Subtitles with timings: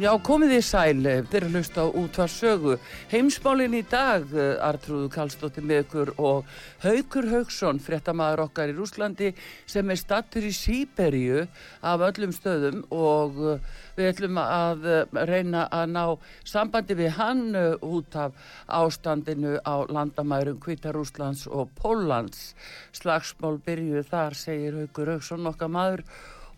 [0.00, 2.76] Já, komið þið sæl, þeir eru hlust á útvarsögu.
[3.10, 6.46] Heimsmálinn í dag, eh, Artrúðu Kallstóttir með ykkur og
[6.80, 9.34] Haugur Haugsson, fréttamaður okkar í Rúslandi,
[9.66, 11.46] sem er stattur í Sýberíu
[11.82, 13.60] af öllum stöðum og eh,
[13.98, 16.18] við ætlum að eh, reyna að ná
[16.48, 17.54] sambandi við hann
[17.84, 18.32] út af
[18.68, 22.54] ástandinu á landamærum Kvítarúslands og Póllands.
[22.96, 26.08] Slagsmál byrjuð þar, segir Haugur Haugsson okkar maður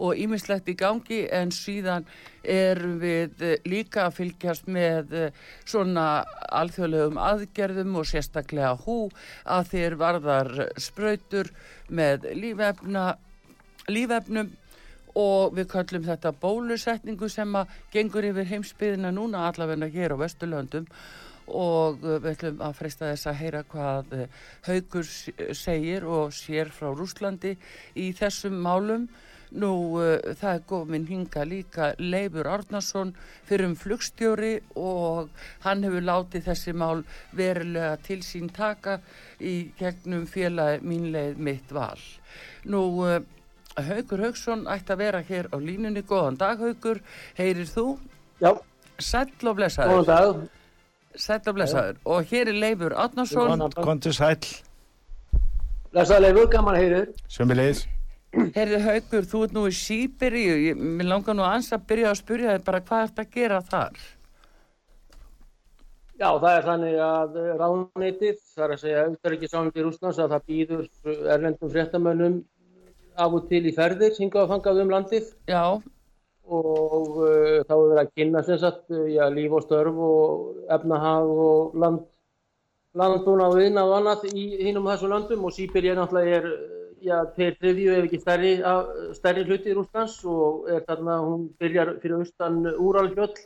[0.02, 2.06] og ímislegt í gangi en síðan
[2.42, 6.06] erum við eh, líka að fylgjast með eh, svona
[6.50, 8.98] alþjóðlegum aðgerðum og sérstaklega hú
[9.44, 11.52] að þeir varðar spröytur
[11.88, 13.12] með lífefna,
[13.88, 14.52] lífefnum
[15.18, 20.88] og við kallum þetta bólusetningu sem að gengur yfir heimsbyðina núna allavegna hér á Vesturlöndum
[21.50, 25.08] og uh, við ætlum að freysta þess að heyra hvað uh, Haugur
[25.58, 27.56] segir og sér frá Rúslandi
[27.98, 29.08] í þessum málum.
[29.52, 33.12] Nú uh, það er góminn hinga líka Leifur Árnason
[33.48, 35.28] fyrir um flugstjóri og
[35.66, 37.04] hann hefur látið þessi mál
[37.36, 38.98] verulega til sín taka
[39.40, 42.00] í gegnum félagi mínleið mitt val.
[42.64, 43.20] Nú uh,
[43.76, 46.02] Haugur Haugsson ætti að vera hér á línunni.
[46.04, 47.00] Góðan dag Haugur,
[47.38, 47.86] heyrir þú?
[48.40, 48.52] Já.
[49.00, 50.02] Sæll og blessaður.
[50.02, 50.42] Góðan dag.
[51.16, 52.04] Sæll og blessaður.
[52.04, 53.68] Og hér er Leifur Átnarsson.
[53.80, 54.44] Kontur sæll.
[55.92, 57.10] Blessaður Leifur, gaman að heyrir.
[57.52, 57.88] Leiðis.
[58.32, 60.74] Herði Haugur, þú ert nú í Sýberíu.
[60.78, 64.02] Mér langar nú að að byrja að spyrja þig bara hvað ert að gera þar?
[66.22, 70.46] Já, það er þannig að ráðnætið, það er að segja auðvitaðrikið í Rúslands að það
[70.52, 70.84] býður
[71.34, 72.38] erlendum fréttamönnum
[73.20, 75.34] af og til í ferðir, hingað og fangað um landið.
[75.50, 75.82] Já
[76.52, 81.30] og uh, þá er verið að kynna sem sagt, já, líf og störf og efnahag
[81.30, 82.02] og land,
[82.98, 86.48] landbúna og viðna og annað í hinnum þessu landum og Sýbir er náttúrulega er,
[87.02, 88.52] já, tveir þriðju ef ekki stærri,
[89.16, 93.42] stærri hluti í Rúslands og er þarna, hún byrjar fyrir austan Úralfjöld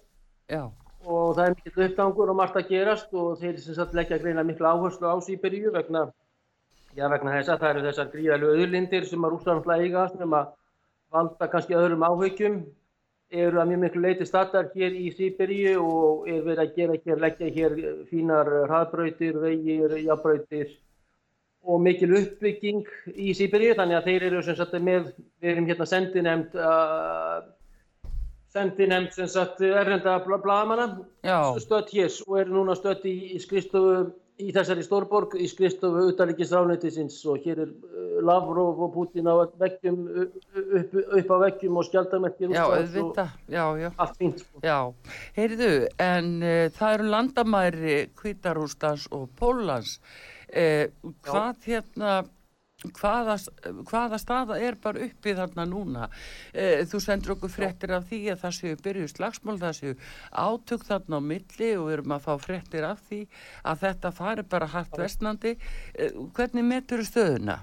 [1.06, 4.44] og það er mikill uppgangur og margt að gerast og þeir sem sagt leggja greina
[4.46, 6.06] miklu áherslu á Sýbiríu vegna,
[6.96, 10.50] já, vegna þess að það eru þessar gríðalegu öðurlindir sem að Rúsland eiga sem að
[11.14, 12.64] valda kannski öðrum áhyggjum.
[13.26, 17.22] Eru að mjög miklu leiti startar hér í Sýberíu og er verið að gera hér,
[17.24, 17.72] leggja hér
[18.06, 20.76] fínar hraðbröytir, vegir, jafnbröytir
[21.66, 25.10] og mikil uppbygging í Sýberíu þannig að þeir eru sem sagt með,
[25.42, 27.40] við erum hérna sendinemd uh,
[28.54, 30.86] sendinemd sem sagt errenda blagamanna
[31.62, 37.16] stödd hér og eru núna stödd í, í skristofu í þessari stórborg í skristofu utanrikisránættisins
[37.30, 39.98] og hér er uh, Lavrov og Putin á veggjum,
[40.76, 43.90] upp, upp á veggjum og skjaldarmerkir Já, auðvitað, já, já.
[43.96, 44.62] Allt fínt sko.
[44.64, 44.78] Já,
[45.38, 45.72] heyrðu,
[46.04, 49.96] en uh, það eru landamæri Kvítarústans og Pólans
[50.54, 52.16] uh, Hvað hérna
[52.96, 53.36] hvaða,
[53.88, 56.08] hvaða staða er bara uppið þarna núna?
[56.52, 59.94] E, þú sendur okkur frettir af því að það séu byrju slagsmál, það séu
[60.32, 63.22] átök þarna á milli og við erum að fá frettir af því
[63.64, 67.62] að þetta fari bara hægt vestnandi e, hvernig metur stöðuna?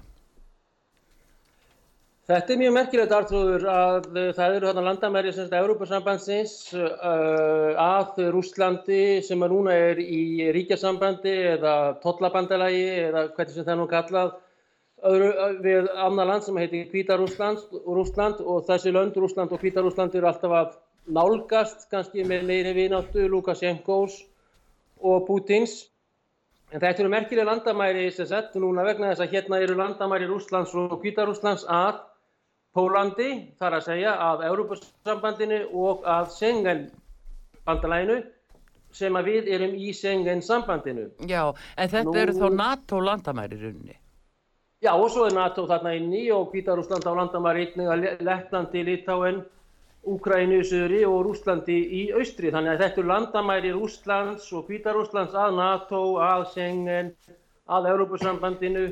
[2.24, 8.22] Þetta er mjög merkilegt artrúður að það eru þarna landamæri sem þetta Európa-sambandsins uh, að
[8.32, 14.30] Rúslandi sem að núna er í ríkjasambandi eða tollabandalagi eða hvernig sem það nú kallað
[15.10, 15.28] öðru,
[15.66, 20.72] við annar land sem heitir Kvítarúsland og þessi lönd, Rúsland og Kvítarúsland eru alltaf að
[21.12, 24.16] nálgast kannski með meiri vináttu Lukashenkos
[25.04, 25.76] og Putins
[26.72, 30.72] en þetta eru merkilega landamæri sem sett núna vegna þess að hérna eru landamæri Rúslands
[30.72, 32.00] og Kvítarúslands að
[32.74, 33.30] Pólandi,
[33.60, 38.16] þar að segja af Európa-sambandinu og af Schengen-bandalæginu
[38.94, 41.08] sem að við erum í Schengen-sambandinu.
[41.30, 42.16] Já, en þetta Nú...
[42.22, 43.94] eru þá NATO landamæri runni.
[44.84, 49.40] Já og svo er NATO þarna inni og Kvítarúsland á landamæri einnig Lettlandi, Litáen,
[50.04, 52.50] Úkrænu í söðri og Rúslandi í austri.
[52.52, 57.14] Þannig að þetta er landamæri Rúslands og Kvítarúslands að NATO, að Schengen,
[57.64, 58.84] að Európusambandinu,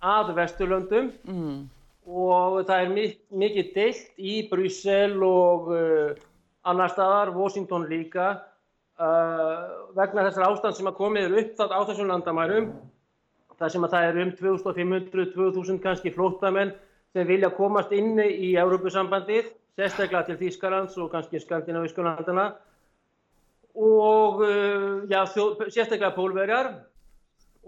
[0.00, 1.58] að Vesturlöndum mm.
[2.10, 6.14] Og það er mik mikið deilt í Bryssel og uh,
[6.66, 8.32] annar staðar, Washington líka,
[8.98, 12.72] uh, vegna þessar ástand sem að komið upp á þessum landamærum
[13.60, 16.74] þar sem að það er um 2500-2000 kannski flóttamenn
[17.14, 22.50] sem vilja komast inni í Európusambandið, sérstaklega til Þýskalands og kannski Skandinavísku landana
[23.76, 26.74] og uh, já, sérstaklega pólverjar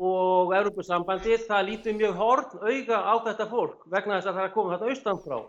[0.03, 4.49] og Európusambandið, það lítur mjög horn auga á þetta fólk vegna þess að það er
[4.49, 5.43] að koma þetta austanfrá.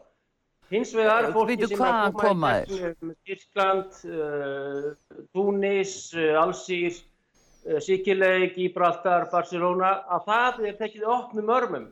[0.74, 2.84] Hins vegar fólki sem er að koma í
[3.28, 4.94] Þýskland, uh,
[5.34, 7.02] Túnis, uh, Alsýr,
[7.64, 11.86] Eh, Sikilei, Gibraltar, Barcelona að það er tekið opnum örmum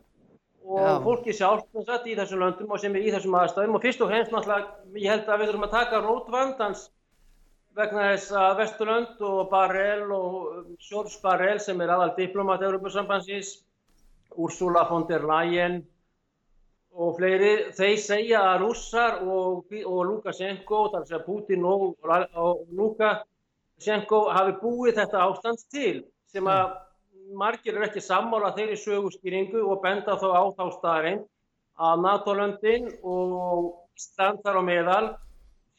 [0.67, 0.97] og Já.
[1.05, 1.63] fólki sjálf
[2.05, 5.13] í þessum löndum og sem er í þessum aðstæðum og fyrst og hens náttúrulega ég
[5.13, 6.81] held að við þurfum að taka rótvandans
[7.77, 13.55] vegna þess að Vesturlönd og Barrel og Sjórns Barrel sem er aðal diplomat Európa-sambansins
[14.35, 15.81] Ursula von der Leyen
[16.91, 21.93] og fleiri, þeir segja að rússar og, og Lukashenko, þar segja Putin og,
[22.35, 23.21] og Luka
[23.81, 26.75] Senko hafi búið þetta ástand til sem að
[27.39, 31.23] margir eru ekki sammála þeirri sögurskýringu og benda þá á þá staðarinn
[31.81, 35.05] að NATO-löndin og standar á meðal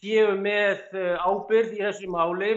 [0.03, 2.53] séu með eh, ábyrð í þessu máli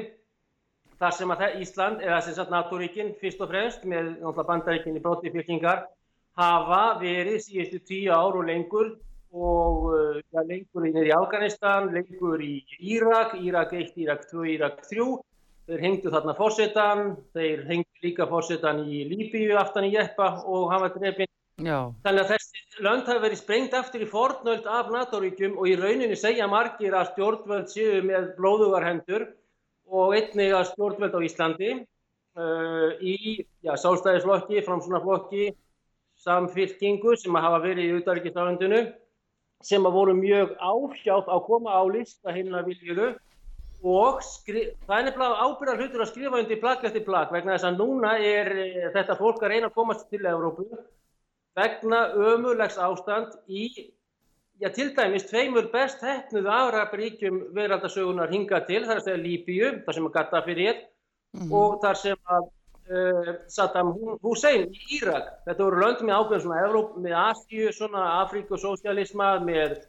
[0.99, 4.15] þar sem að Ísland, eða sem sagt NATO-ríkin fyrst og fremst með
[4.47, 5.85] bandaríkinni bróttifylkingar
[6.39, 8.95] hafa verið síðustu tíu ár og lengur
[9.35, 15.07] og eh, ja, lengur í Afganistan, lengur í Írak, Írak 1, Írak 2, Írak 3
[15.65, 20.93] þeir hengdu þarna fórsetan, þeir hengdu líka fórsetan í Líbíu aftan í Jeppa og var
[20.93, 21.29] drefin.
[21.57, 26.17] Þannig að þessi lönd hafi verið sprengt aftur í fornöld af NATO-ríkjum og í rauninni
[26.19, 29.27] segja margir að stjórnvöld séu með blóðugar hendur
[29.85, 35.49] og einnig að stjórnvöld á Íslandi uh, í já, sálstæðisflokki, framsunaflokki,
[36.25, 38.81] samfylkingu sem hafa verið í auðarrikiðstafundinu
[39.65, 43.13] sem að voru mjög áhjátt að koma á lista hinna viljuðu
[43.85, 47.79] og það er nefnilega ábyrðar hlutur að skrifa undir plagg eftir plagg vegna þess að
[47.81, 50.65] núna er e, þetta fólk að reyna að komast til Európu
[51.55, 53.91] vegna ömulegs ástand í,
[54.59, 59.97] já til dæmis, tveimur best hefnuðu afræparíkjum veraldasögunar hinga til, þar að segja Líbíu, þar
[59.97, 60.77] sem að Gaddafi er,
[61.33, 61.55] mm -hmm.
[61.61, 62.45] og þar sem að
[62.91, 63.93] uh, Saddam
[64.23, 65.31] Hussein í Írak.
[65.45, 69.79] Þetta voru löndum með ákveðin svona Európ, með Asíu, svona Afríkusósialisma, með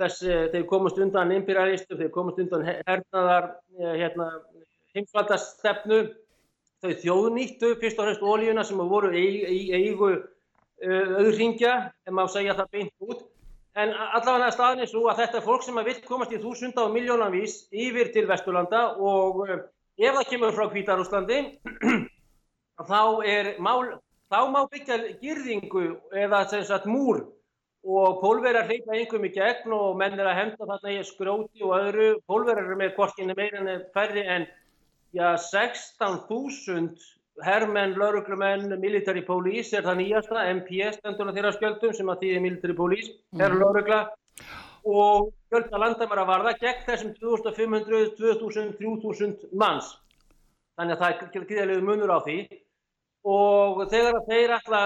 [0.00, 4.28] þess, þeir komast undan imperialistum, þeir komast undan hernaðar eh, hérna,
[4.96, 6.02] heimsvaldastefnu,
[6.82, 10.16] þau þjóðnýttu fyrst og fremst ólíuna sem voru í eigu
[10.82, 11.74] auðringja,
[12.06, 13.26] ef maður segja það beint út.
[13.72, 16.92] En allavega staðin er svo að þetta er fólk sem vil komast í þúsunda og
[16.92, 19.62] miljónanvís yfir til Vesturlanda og eh,
[20.04, 21.38] ef það kemur frá Kvítarúslandi
[22.90, 23.00] þá,
[23.64, 23.94] mál,
[24.28, 27.24] þá má byggja girðingu eða sagt, múr
[27.82, 31.72] og pólverjar hleypa einhverjum í gegn og menn er að henda þarna í skróti og
[31.78, 32.10] öðru.
[32.28, 34.46] Pólverjar eru með korkinni meira en færri en
[35.16, 36.92] ja, 16.000
[37.40, 42.34] herrmenn, lauruglumenn, military police er það nýjasta, MPS stendur á þeirra skjöldum sem að því
[42.34, 43.62] er military police, herr mm.
[43.62, 44.02] laurugla
[44.82, 49.92] og skjölda landamæra varða gegn þessum 2500, 2000, 3000 manns.
[50.76, 52.38] Þannig að það er gríðarlegu munur á því
[53.32, 54.80] og þegar þeir ætla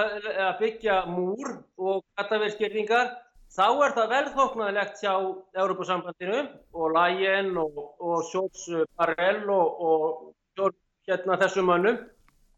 [0.46, 3.14] að byggja múr og kataverðskirningar
[3.56, 5.14] þá er það velþóknarlegt hjá
[5.56, 6.42] Európa-sambandinu
[6.76, 8.66] og Lægen og, og Sjóts
[8.98, 10.74] Barrell og, og
[11.06, 12.02] hérna þessum mönnum.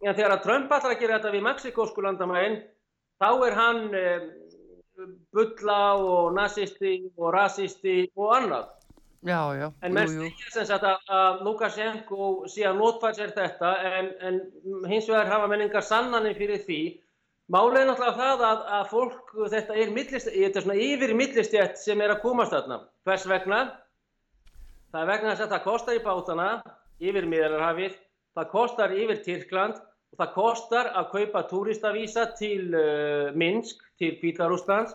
[0.05, 2.61] En þegar að Trump ætla að gera þetta við Mexikósku landamægin
[3.19, 4.27] þá er hann eh,
[5.35, 8.69] bulla og nazisti og rasisti og annað.
[9.27, 14.13] Já, já, en mér styrkir sem sagt að, að Lukashenko síðan notfær sér þetta en,
[14.23, 14.37] en
[14.87, 16.83] hins vegar hafa menningar sannanir fyrir því
[17.49, 21.79] Málið er náttúrulega það að, að fólk, þetta er, millist, þetta er svona yfir millistjætt
[21.81, 22.77] sem er að komast þarna.
[23.09, 23.61] Hvers vegna?
[24.93, 26.49] Það er vegna þess að það kostar í bátana
[27.01, 27.95] yfir miðararhafið,
[28.37, 29.81] það kostar yfir Tyrkland
[30.13, 34.95] og það kostar að kaupa túristavísa til uh, Minsk, til Pítarúslands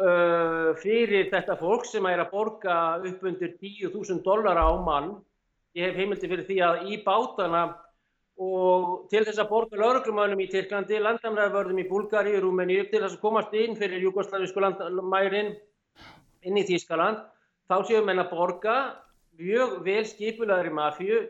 [0.00, 2.76] uh, fyrir þetta fólk sem er að borga
[3.10, 5.14] upp undir 10.000 dollara á mann.
[5.76, 7.64] Ég hef heimildi fyrir því að í bátana
[8.40, 13.24] og til þess að borga lauruglumönum í Tyrklandi, landamræðavörðum í Búlgari, Rúmeni, til þess að
[13.26, 15.52] komast inn fyrir jugoslavísku landmærin
[16.48, 17.20] inn í Þískaland,
[17.68, 18.76] þá séum við að borga
[19.40, 21.20] mjög vel skipulaðri mafíu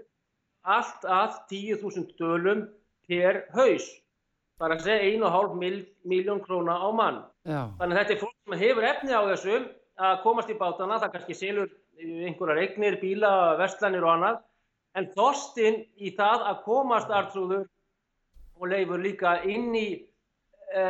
[0.62, 2.68] allt að 10.000 dölum
[3.10, 3.88] per haus
[4.60, 7.22] bara að segja 1,5 miljón króna á mann.
[7.48, 7.62] Já.
[7.80, 9.56] Þannig að þetta er fólk sem hefur efni á þessu
[10.00, 14.38] að komast í bátana, það kannski selur einhverjar eignir, bíla, vestlanir og annað,
[14.96, 17.66] en þorstinn í það að komast artrúður
[18.60, 20.84] og leifur líka inn í e,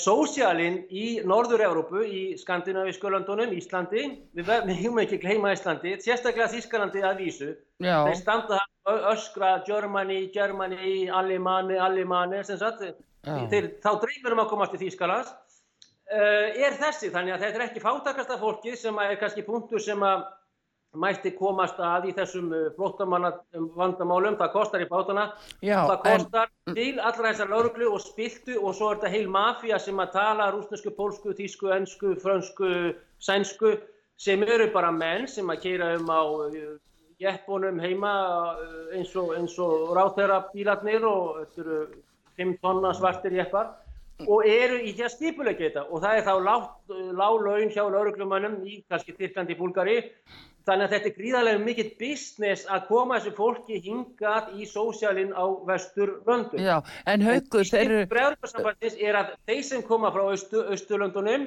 [0.00, 7.22] sósjálinn í Norður-Európu, í Skandinavísku landunum, Íslandi, við hefum ekki gleyma Íslandi, sérstaklega Þískalandi að
[7.24, 8.02] vísu, Já.
[8.08, 8.66] þeir standa það
[9.12, 15.34] öskra Germany, Germany, Allemani, Allemani þeir, þá dreymir um að komast í Þýskalands.
[16.08, 20.00] Uh, er þessi, þannig að þetta er ekki fátakasta fólki sem er kannski punktur sem
[20.00, 20.22] að
[20.96, 23.34] mætti komast að í þessum flóttamanna
[23.76, 25.26] vandamálum, það kostar í bátana.
[25.60, 26.74] Já, það kostar en...
[26.78, 30.48] til allra þessar lauruglu og spiltu og svo er þetta heil mafía sem að tala
[30.54, 32.72] rúsnesku, pólsku, þýsku, ennsku, frönsku,
[33.20, 33.76] sænsku
[34.18, 36.24] sem eru bara menn sem að keira um á
[37.22, 38.12] jeppunum heima
[38.62, 41.78] eh, eins og, og ráþeira bílarnir og þetta eru
[42.38, 43.74] 5 tonna svartir jeppar.
[44.26, 45.82] Og eru í því að skipulegja þetta.
[45.94, 46.32] Og það er þá
[47.14, 50.00] lág laun hjá lauruglumannum í kannski Tyrklandi Búlgari
[50.68, 55.44] þannig að þetta er gríðarlega mikill business að koma þessu fólki hingað í sósjálinn á
[55.68, 56.58] vestur löndu.
[56.60, 58.00] Já, en haugur þeir eru...
[58.10, 61.46] Bregðarsambandsins er að þeir sem koma frá austurlöndunum,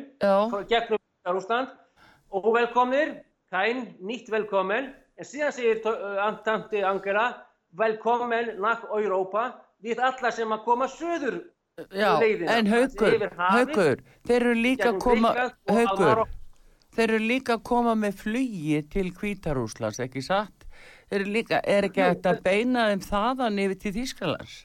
[0.72, 1.76] gegnum Rúsland
[2.32, 3.20] og velkomnir,
[3.54, 4.90] kæn, nýtt velkomin
[5.22, 5.84] En síðan segir
[6.26, 7.28] Antandi Angela,
[7.78, 9.52] velkomin nakk Europa,
[9.86, 11.44] við alla sem að koma söður
[11.94, 12.56] Já, leiðina.
[12.58, 15.34] en haugur, haugur, þeir eru líka að koma,
[15.70, 16.24] haugur,
[16.98, 20.66] þeir eru líka að koma með flugi til Kvítarúslands, ekki satt?
[21.12, 24.58] Þeir eru líka, er ekki að beina þeim þaðan yfir til Þýskalands?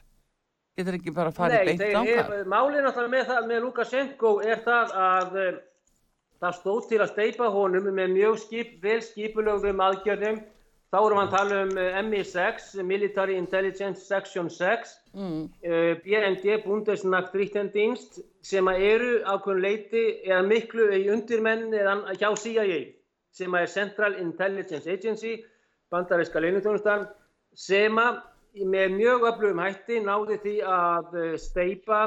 [0.77, 2.33] Getur ekki bara að fara beint ákvæm?
[2.33, 5.39] Nei, málið náttúrulega með, með Lukashenko er það að
[6.41, 10.43] Það stóð til að steipa honum með mjög skip, vel skipulögum aðgjörnum
[10.87, 15.41] Þá erum við að tala um eh, MI6, Military Intelligence Section 6, mm.
[15.67, 22.79] uh, BND, Bundesnachrichtendienst, sem eru ákveðin leiti eða miklu í undirmenn eða hjá CIA,
[23.35, 25.33] sem er Central Intelligence Agency,
[25.91, 27.03] bandaríska leinutjónustan,
[27.51, 27.99] sem
[28.55, 32.01] með mjög öflugum hætti náði því að eh, steipa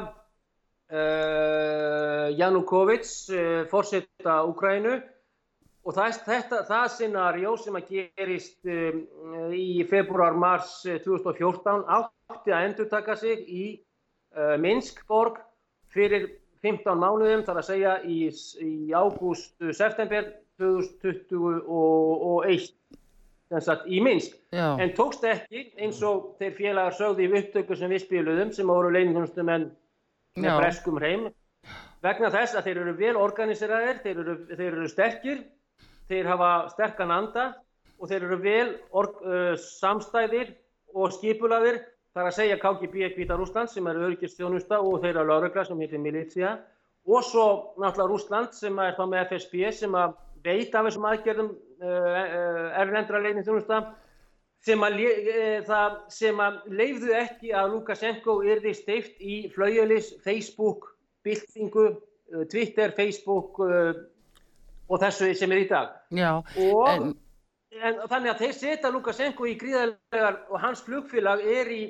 [2.40, 4.94] Janukovic, uh, fórsetta Úkrænu,
[5.80, 8.99] Og það, þetta, það scenarjó sem að gerist um,
[9.56, 12.04] í februar-mars 2014 uh,
[12.35, 13.80] átti að endur taka sig í
[14.61, 15.40] Minskborg
[15.90, 16.28] fyrir
[16.62, 18.30] 15 mánuðum, þar að segja í,
[18.62, 20.25] í ágúst-september
[20.61, 22.70] 2021
[23.59, 24.37] sagt, í Minsk.
[24.54, 24.76] Já.
[24.78, 28.92] En tókst ekki eins og þeir félagar sögði í upptöku sem við spiluðum sem voru
[28.94, 29.70] leiningumstumenn
[30.40, 31.28] með breskum hreim
[32.04, 35.42] vegna þess að þeir eru vel organizeraðir, þeir eru, þeir eru sterkir
[36.11, 37.47] þeir hafa sterkan anda
[38.00, 40.54] og þeir eru vel org, uh, samstæðir
[40.97, 41.82] og skipulaðir
[42.16, 46.56] þar að segja KGB Kvítar Rúsland sem er öryggisþjónusta og þeirra laurugla sem heitir Militia
[47.06, 47.47] og svo
[47.78, 52.66] náttúrulega Rúsland sem er þá með FSB sem að veit af þessum aðgerðum uh, uh,
[52.80, 53.82] erlendra leiðin þjónusta
[54.64, 54.99] sem að,
[55.64, 60.90] uh, sem að leifðu ekki að Lukashenko erði steift í flaujölis, Facebook,
[61.25, 61.87] byltingu,
[62.35, 63.95] uh, Twitter, Facebook uh,
[64.90, 65.97] og þessu sem er í dag.
[66.17, 67.11] Já, og, en...
[67.71, 71.83] En, þannig að þeir setja Lukashenko í gríðarlegar og hans flugfélag er í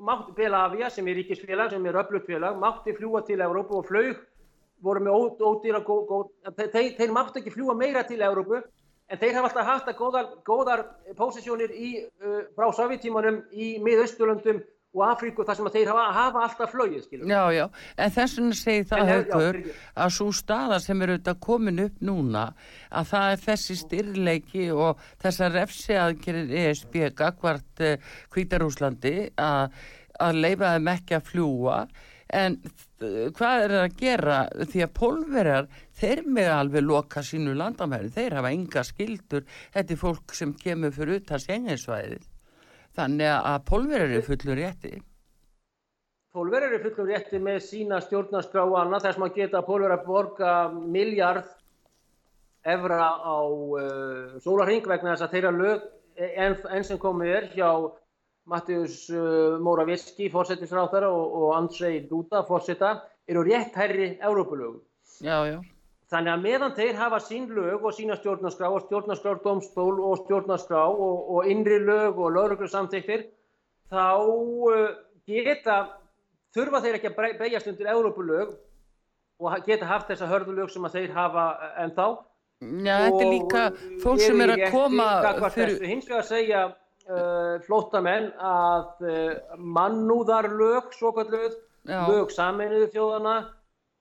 [0.00, 4.22] mátti Belavia sem er ríkisfélag, sem er öflugfélag, mátti fljúa til Európu og flög
[4.82, 5.82] voru með ódýra,
[6.56, 8.62] þeir, þeir mátti ekki fljúa meira til Európu
[9.08, 10.82] en þeir hafa alltaf haft að góðar, góðar
[11.18, 14.60] posisjónir í, uh, frá Sovjetímanum í miðausturlöndum
[14.96, 17.28] og Afríku þar sem þeir hafa, hafa alltaf flögið skilur.
[17.28, 17.64] Já, já,
[18.00, 19.58] en þess vegna segir það höfður
[20.04, 22.44] að svo staða sem eru auðvitað komin upp núna
[22.88, 27.84] að það er þessi styrleiki og þessar refsi aðgerir ESB gagvart
[28.32, 29.82] Kvítarúslandi uh, að,
[30.24, 31.82] að leifa þeim ekki að fljúa
[32.34, 32.56] en
[32.98, 34.38] hvað er það að gera?
[34.68, 35.68] Því að pólverjar
[36.00, 38.10] þeir með alveg loka sínu landamæri.
[38.12, 42.26] Þeir hafa enga skildur þetta er fólk sem kemur fyrir út að senginsvæðið
[42.98, 44.96] Þannig að pólverið eru fullur rétti.
[46.34, 50.08] Pólverið eru fullur rétti með sína stjórnarskrá og annað þess að maður geta pólverið að
[50.08, 50.54] borga
[50.96, 51.52] miljard
[52.68, 55.86] efra á uh, sólarhing vegna þess að þeirra lög
[56.18, 57.70] enn en sem komið er hjá
[58.48, 62.94] Mattius uh, Moravetski, fórsettisráþara og, og Andrzej Duda, fórsetta,
[63.28, 64.80] eru rétt hærri Európulögum.
[65.20, 65.58] Já, já.
[66.08, 71.26] Þannig að meðan þeir hafa sín lög og sína stjórnarskrá og stjórnarskrárdomstól og stjórnarskrá og,
[71.36, 73.26] og innri lög og lögreglur samþyktir
[73.92, 74.86] þá uh,
[75.28, 75.76] geta,
[76.56, 78.56] þurfa þeir ekki að beigjast undir Európulög
[79.38, 81.46] og geta haft þessa hörðulög sem þeir hafa
[81.84, 82.08] ennþá.
[82.58, 83.64] Já, þetta er líka
[84.02, 85.10] fólk sem er að koma
[85.52, 85.76] fyrir...
[85.84, 86.62] Hins vegar að segja
[87.64, 91.54] flótamenn að uh, mannúðarlög, svo kalluð,
[91.88, 93.36] lög saminuðu þjóðana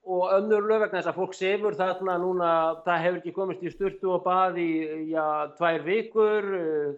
[0.07, 2.49] og önnur lög vegna þess að fólk sefur þarna núna,
[2.85, 4.71] það hefur ekki komist í sturtu og bað í,
[5.11, 5.23] já,
[5.59, 6.47] tvær vikur,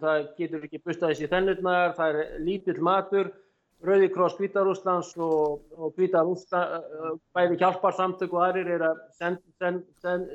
[0.02, 3.32] það getur ekki bustaðis í þennurnar, það er lítill matur,
[3.80, 9.86] Rauði Kross Kvítarúslands og, og Kvítarúslands, bæði hjálparsamtök og aðrir er að send, send,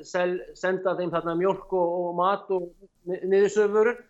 [0.08, 2.72] send, senda þeim þarna mjölk og, og mat og
[3.06, 4.02] niðursöfurur.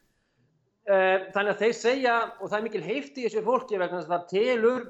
[0.86, 4.10] Eh, þannig að þeir segja, og það er mikil heifti í þessu fólki vegna þess
[4.10, 4.84] að það telur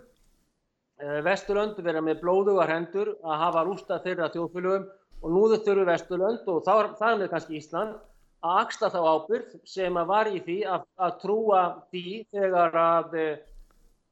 [0.96, 4.86] Eh, Vesturlönd vera með blóðugar hendur að hafa rústa þeirra þjóðfélögum
[5.20, 7.98] og nú þurfur Vesturlönd og þar með kannski Ísland
[8.46, 13.18] að axla þá ábyrg sem að var í því að, að trúa því þegar að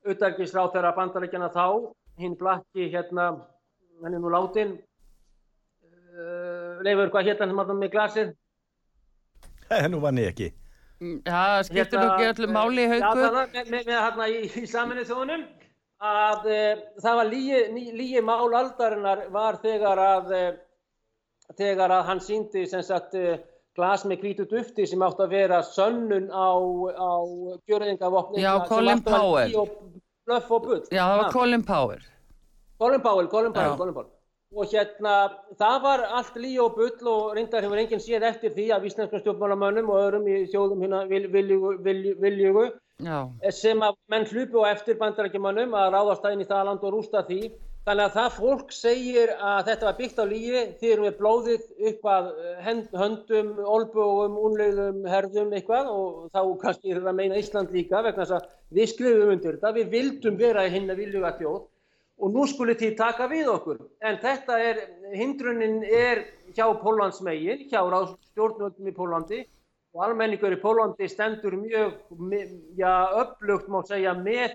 [0.04, 1.68] auðarkisráð eh, þeirra bandarækjana þá
[2.20, 3.26] hinn blakki hérna,
[4.04, 8.36] hann er nú látin uh, Leifur, hvað hérna hann með glasið?
[9.88, 10.52] Nú vann ég ekki
[11.26, 14.66] Já, skiptur hérna, ekki öllum máli í haugu Já, með, með, með hérna í, í
[14.70, 15.46] saminu þjónum
[16.04, 16.62] að e,
[17.04, 20.44] það var lígi mál aldarinnar var þegar að, e,
[21.60, 23.38] þegar að hann síndi sem sagt e,
[23.78, 26.52] glas með kvítu dufti sem átt að vera sönnun á,
[26.94, 27.12] á
[27.70, 29.54] gjörðingavopni Já, Colin Powell.
[29.54, 29.64] Já,
[30.30, 32.04] það var Colin Powell.
[32.80, 34.13] Colin Powell, Colin Powell, Colin Powell
[34.56, 35.16] og hérna
[35.60, 39.22] það var allt lí og bull og reyndar hefur enginn séð eftir því af íslenskum
[39.24, 42.66] stjórnmálamönnum og öðrum í þjóðum hérna viljugu, viljugu, viljugu
[43.02, 43.18] Já.
[43.52, 47.24] sem að menn hlupu á eftir bandarækjumannum að ráðast aðeins í það land og rústa
[47.28, 47.42] því.
[47.84, 50.26] Þannig að það fólk segir að þetta var byggt á
[50.80, 52.30] því erum við blóðið upp að
[53.02, 58.24] höndum, olbúum, unlegðum, herðum eitthvað og þá kannski er það að meina Ísland líka vegna
[58.24, 61.60] þess að við skrifum undir þetta, við vildum vera í hinn að viljuga þjóð
[62.22, 63.80] og nú skulle því taka við okkur.
[64.06, 64.82] En þetta er,
[65.18, 66.24] hindrunin er
[66.54, 67.82] hjá Pólandsmegin, hjá
[68.30, 69.40] stjórnvöldum í Pólandi
[69.94, 71.98] og almenningur í Pólandi stendur mjög,
[72.78, 74.54] já, upplugt má segja með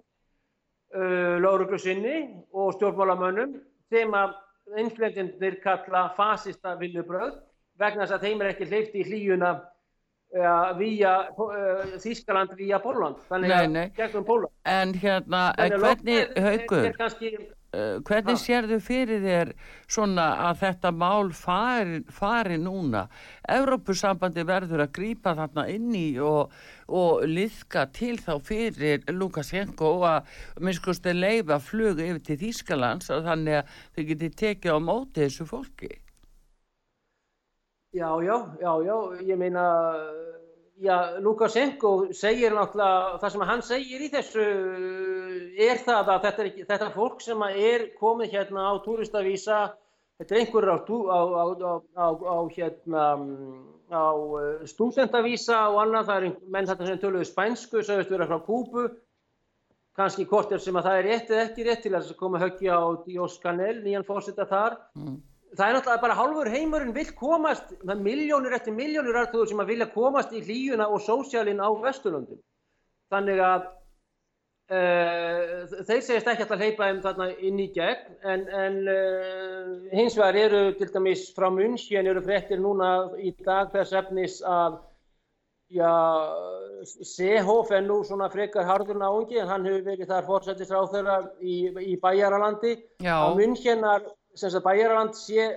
[0.95, 3.59] uh, lauruglu sinni og stjórnmálamönnum
[3.93, 4.37] sem að
[4.79, 7.39] innflendendir kalla fasista viljubröð
[7.81, 9.67] vegna þess að þeim er ekki hleyft í hlýjuna uh,
[10.79, 11.13] via
[12.03, 13.17] Þískaland via Póland
[14.65, 17.31] En hérna, en hvernig, er- haugur, kannski,
[17.75, 18.43] uh, hvernig Ha.
[18.43, 19.53] sérðu fyrir þér
[19.89, 23.07] svona að þetta mál fari, fari núna?
[23.49, 26.53] Evrópusambandi verður að grípa þarna inn í og,
[26.89, 30.29] og liðka til þá fyrir Lukashenko og að
[30.61, 35.49] minnskusti leifa flug yfir til Þýskalands og þannig að þau geti tekið á móti þessu
[35.49, 35.89] fólki.
[37.93, 39.65] Já, já, já, já, ég meina,
[40.77, 44.45] já, Lukashenko segir náttúrulega, það sem hann segir í þessu
[45.57, 49.61] er það að þetta, er þetta fólk sem er komið hérna á túristavísa,
[50.21, 51.43] þetta er einhverjur á, á,
[51.97, 53.07] á, á, hérna,
[53.89, 54.05] á
[54.69, 58.85] stúdentavísa og annað, það er menn þetta sem töluðu spænsku, sagðist vera frá Kúbu,
[59.97, 62.77] kannski hvort er sem að það er rétt eða ekki rétt til að koma höggja
[62.77, 65.19] á Dios Canel, nýjan fórseta þar, Mm.
[65.57, 69.63] Það er náttúrulega bara hálfur heimurinn vill komast, það er miljónir eftir miljónir artugur sem
[69.63, 72.41] að vilja komast í hlýjuna og sósjálinn á Vesturlöndum.
[73.13, 73.69] Þannig að
[74.75, 80.19] uh, þeir segist ekki að hleypa þeim þarna inn í gegn, en, en uh, hins
[80.19, 84.83] vegar eru til dæmis frá München eru fréttir núna í dag þess efnis að
[85.69, 85.93] Já,
[87.05, 91.57] Sehoff er nú svona frekar harður náungi en hann hefur verið þar fórsættis ráþöra í,
[91.93, 92.73] í bæjaralandi
[93.05, 93.29] Já.
[93.29, 95.49] á Münchenar, sem sagt bæjaraland sé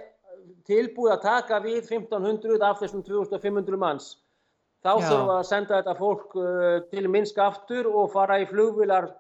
[0.68, 4.12] tilbúið að taka við 1500 af þessum 2500 manns.
[4.82, 9.12] Þá þurfum við að senda þetta fólk uh, til Minsk aftur og fara í flugvilar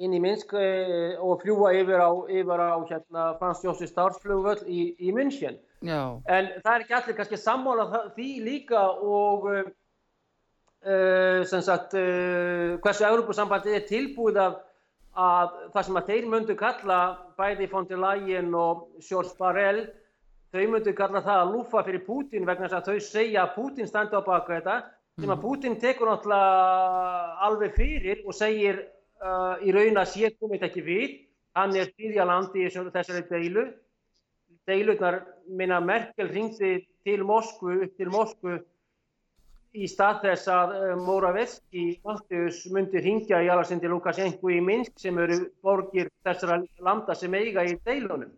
[0.00, 4.92] inn í Minsk uh, og fljúa yfir á, yfir á hérna, Frans Jóssi Stársflugvöll í,
[5.02, 5.58] í München.
[5.82, 9.60] Já, En það er ekki allir kannski sammála því líka og uh,
[10.86, 14.58] uh, sem sagt uh, hversu Európusambandið er tilbúið að,
[15.20, 17.00] að það sem að þeir myndu kalla
[17.38, 19.82] bæði von der Leyen og George Barrell
[20.54, 23.90] þau myndu kalla það að lúfa fyrir Putin vegna þess að þau segja að Putin
[23.90, 24.78] standi á baka þetta
[25.20, 28.80] sem að Putin tekur náttúrulega alveg fyrir og segir
[29.20, 31.16] uh, í raun að sé komið ekki við.
[31.58, 33.66] Hann er þýðja landi í þessari deilu.
[34.68, 38.58] Deilurnar, minna Merkel ringdi til Moskvu, upp til Moskvu
[39.76, 45.18] í stað þess að uh, Moravetski, Mattius, myndi ringja í Alassindi Lukashenko í Minsk sem
[45.22, 48.32] eru borgir þessara landa sem eiga í deilunum.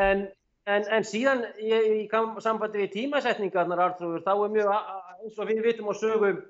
[0.00, 0.26] En,
[0.66, 2.06] en, en síðan í,
[2.44, 4.72] sambandi við tímasetningarnar, Artrúður, þá er mjög,
[5.20, 6.40] eins og við vitum og sögum,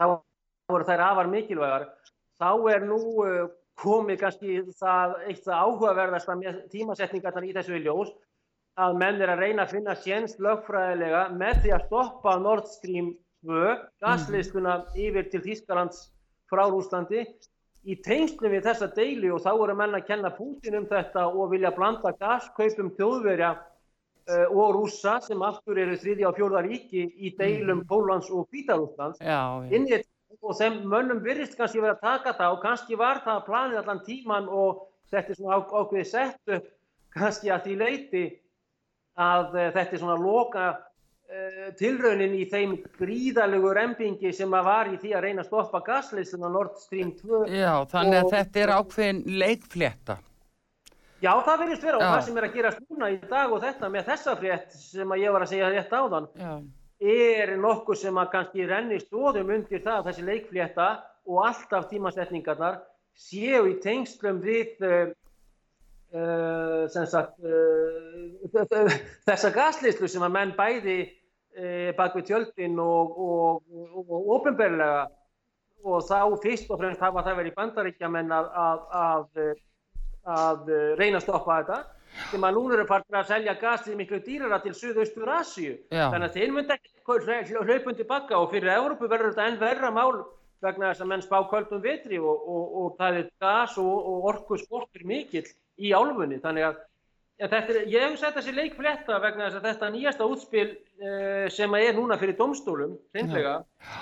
[0.00, 0.06] þá
[0.68, 1.88] voru þær afar mikilvægar.
[2.38, 3.44] Þá er nú uh,
[3.78, 8.10] komið kannski það eitt það áhugaverðasta með tímasetningarnar í þessu viljós
[8.78, 13.12] að menn er að reyna að finna sénst lögfræðilega með því að stoppa Nord Stream
[13.46, 16.08] 2, gaslistuna yfir til Þýskalands
[16.50, 17.22] frá Rúslandi
[17.88, 21.52] í tengslum við þessa deili og þá eru menn að kenna Putin um þetta og
[21.52, 27.32] vilja blanda gaskaupum þjóðverja uh, og rússa sem aftur eru þriðja og fjórða ríki í
[27.38, 32.60] deilum Pólans og Hvítarúslands þetta og þeim mönnum virðist kannski verið að taka það og
[32.66, 36.68] kannski var það planið allan tíman og þetta er svona á, ákveðið sett upp
[37.14, 38.24] kannski að því leiti
[39.18, 40.66] að uh, þetta er svona loka
[41.76, 46.48] tilraunin í þeim gríðalegu rempingi sem að var í því að reyna að stoppa gasleysuna
[46.48, 50.16] Nord Stream 2 Já, þannig að Og- þetta er ákveðin leikflétta.
[51.20, 52.08] Já, það verðist vera og Já.
[52.14, 55.22] það sem er að gerast núna í dag og þetta með þessa frétt sem að
[55.24, 56.52] ég var að segja rétt áðan Já,
[57.12, 60.88] er nokkuð sem að kannski renni stóðum undir það að þessi leikflétta
[61.28, 62.80] og alltaf tímasetningarnar
[63.18, 65.10] séu í tengslum við uh,
[66.14, 68.88] uh, sagt uh,
[69.28, 71.00] þessa gaslislu sem að menn bæði
[71.58, 75.06] uh, bak við tjöldin og, og, og, og ofinberlega
[75.86, 79.52] og þá fyrst og fremst hafa það verið í bandaríkjamenn að, að, að,
[80.38, 81.78] að reyna að stoppa þetta
[82.30, 85.76] sem að núna eru partur að selja gasið miklu dýrara til Suðaustur Asíu.
[85.92, 86.08] Já.
[86.10, 90.24] þannig að þeir myndi ekki hlaupundi bakka og fyrir Európu verður þetta enn verra mál
[90.64, 94.28] vegna þess að menn spá kvöldum vetri og, og, og það er gas og, og
[94.32, 95.46] orku skortur mikill
[95.78, 96.40] í álfunni.
[96.42, 96.80] Þannig að
[97.38, 101.96] ég hef sett þessi leikfletta vegna þess að þetta nýjasta útspil uh, sem að er
[101.98, 103.60] núna fyrir domstólum hreinlega,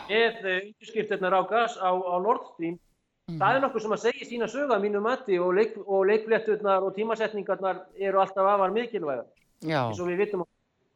[0.08, 2.78] með uh, undirskriftirnar á gas á, á Nord Stream.
[3.26, 6.94] Það er nokkuð sem að segja sína söga mínu mati og, leik, og leikfletturnar og
[6.94, 9.26] tímasetningarnar eru alltaf afar mikilvægar.
[9.66, 10.44] Já, eins og við vitum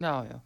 [0.00, 0.38] Já, já.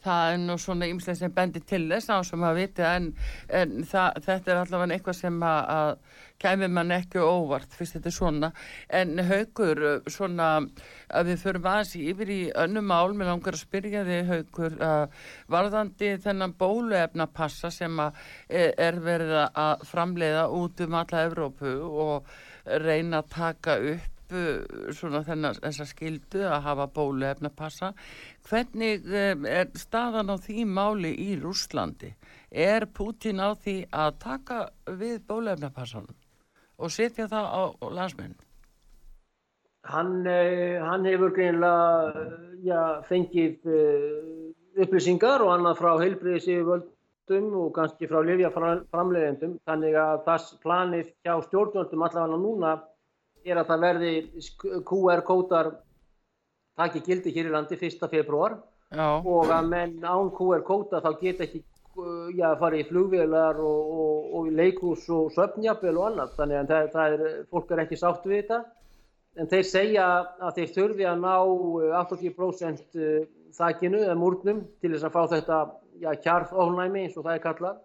[0.00, 3.10] Það er nú svona ymslega sem bendir til þess á sem að viti en,
[3.58, 5.90] en það, þetta er allavega eitthvað sem að,
[6.40, 8.50] kæmi mann ekki óvart fyrst þetta er svona.
[9.00, 10.48] En haugur, svona
[11.12, 14.80] að við förum aðeins yfir í önnum mál, mér langar að spyrja þig haugur,
[15.52, 18.10] varðandi þennan bóluefnapassa sem e,
[18.72, 25.22] er verið að framleiða út um alla Evrópu og reyna að taka upp upp svona
[25.26, 27.92] þennan þessa skildu að hafa bóluefnapassa.
[28.48, 32.14] Hvernig er staðan á því máli í Rúslandi
[32.50, 36.16] er Putin á því að taka við bóluefnapassanum
[36.78, 38.36] og setja það á landsmenn?
[39.86, 42.26] Hann, hann hefur greinlega
[42.66, 43.62] já, fengið
[44.82, 51.12] upplýsingar og annað frá heilbriðis yfirvöldum og kannski frá lifja framleiðendum þannig að það planið
[51.22, 52.74] hjá stjórnvöldum allavega núna
[53.46, 54.12] er að það verði
[54.88, 55.72] QR-kótar
[56.76, 58.02] taki gildi hér í landi 1.
[58.12, 58.58] februar
[58.94, 59.06] Já.
[59.18, 61.62] og að menn án QR-kóta þá geta ekki
[62.36, 66.90] já, farið í flugvelar og, og, og leikús og söpnjapel og annað þannig að það,
[66.94, 68.60] það er, fólk er ekki sátt við þetta
[69.36, 70.06] en þeir segja
[70.40, 71.34] að þeir þurfi að ná
[72.02, 75.60] 80% eh, eh, þakkinu eða múrnum til þess að fá þetta
[76.24, 77.82] kjarð ónæmi eins og það er kallað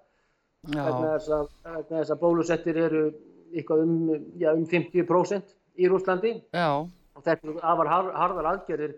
[0.71, 1.13] vegna
[1.89, 3.05] þess að bólusettir eru
[3.53, 3.95] eitthvað um,
[4.39, 6.67] já, um 50% í Rúslandi já.
[6.81, 8.95] og þetta er afar harðar aðgerðir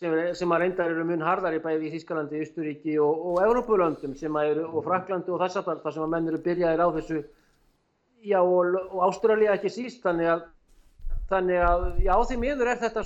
[0.00, 4.16] sem, sem að reyndar eru mun harðar í bæði í Þískalandi, Ísturíki og, og Európulöndum
[4.42, 7.22] eru, og Fraklandi og þess að það sem að menn eru byrjaðir á þessu
[8.22, 10.50] já og, og Ástralja ekki síst þannig að
[11.32, 13.02] Þannig að já því miður er þetta,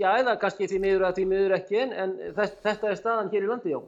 [0.00, 3.44] já eða kannski því miður að því miður ekki en, en þetta er staðan hér
[3.44, 3.80] í landi já.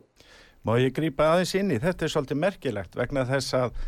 [0.69, 3.79] Má ég grýpa aðeins inn í, þetta er svolítið merkilegt vegna þess að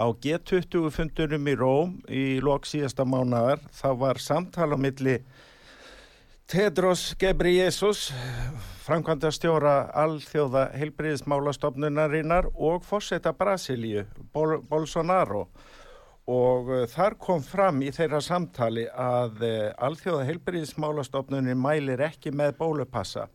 [0.00, 5.18] Á G20 fundunum í Róm í lok síðasta mánadar þá var samtala milli
[6.48, 8.06] Tedros Ghebreyesus,
[8.86, 15.44] framkvæmda stjóra alþjóða heilbriðismálastofnunarinnar og fórseta Brasilíu, Bol Bolsonaro.
[16.32, 22.56] Og uh, þar kom fram í þeirra samtali að uh, alþjóða heilbriðismálastofnunin mælir ekki með
[22.64, 23.28] bólupassa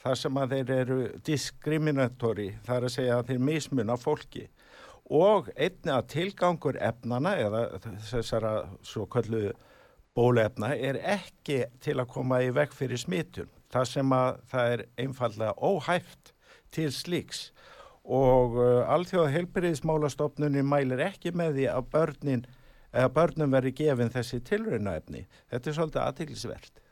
[0.00, 4.48] þar sem að þeir eru diskriminatori, þar að segja að þeir mismunna fólki
[5.06, 7.62] og einni að tilgangur efnana eða
[8.10, 9.52] þessara svo kallu
[10.16, 13.50] bólefna er ekki til að koma í vekk fyrir smitun.
[13.70, 16.32] Það sem að það er einfallega óhæft
[16.74, 17.50] til slíks
[18.06, 22.44] og uh, alþjóða heilbyrðismálastofnunni mælir ekki með því að börnin,
[23.14, 25.24] börnum veri gefin þessi tilröinaefni.
[25.50, 26.82] Þetta er svolítið aðtilsvert.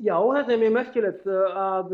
[0.00, 1.92] Já, þetta er mjög merkilegt uh, að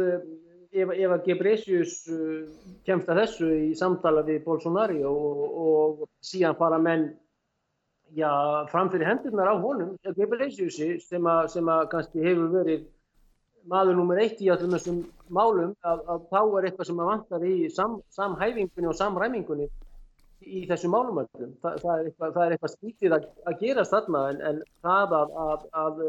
[0.76, 2.42] ef, ef að Gebresius uh,
[2.88, 7.08] kemst að þessu í samtala við Bolsonaro og, og síðan fara menn
[8.14, 8.30] já,
[8.70, 12.86] framfyrir hendurnar á honum, Gebresiusi sem, sem að kannski hefur verið
[13.66, 15.00] maður nummer eitt í allum þessum
[15.32, 19.66] málum að, að þá er eitthvað sem að vantar í sam, samhæfingunni og samræmingunni
[20.46, 21.54] í þessum málum öllum.
[21.62, 25.64] Þa, það er eitthvað, eitthvað skýtið að, að gerast þarna en, en það að, að,
[25.82, 26.02] að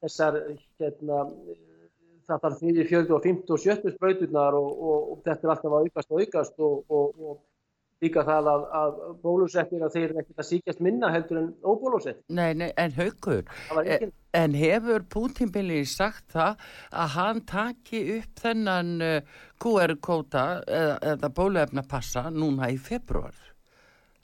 [0.00, 0.38] þessar
[0.80, 1.24] hérna
[2.30, 5.76] það þarf því 40 og 50 og 70 spröyturnar og, og, og þetta er alltaf
[5.76, 7.38] að aukast og aukast og, og
[8.00, 12.22] líka það að, að bólusettir að þeir er ekkert að síkjast minna heldur en óbólusett.
[12.32, 13.44] Nei, nei, en haugur,
[13.82, 21.32] en, en hefur Pútinbili sagt það að hann taki upp þennan uh, QR-kóta eða, eða
[21.36, 23.49] bóluefnapassa núna í februar?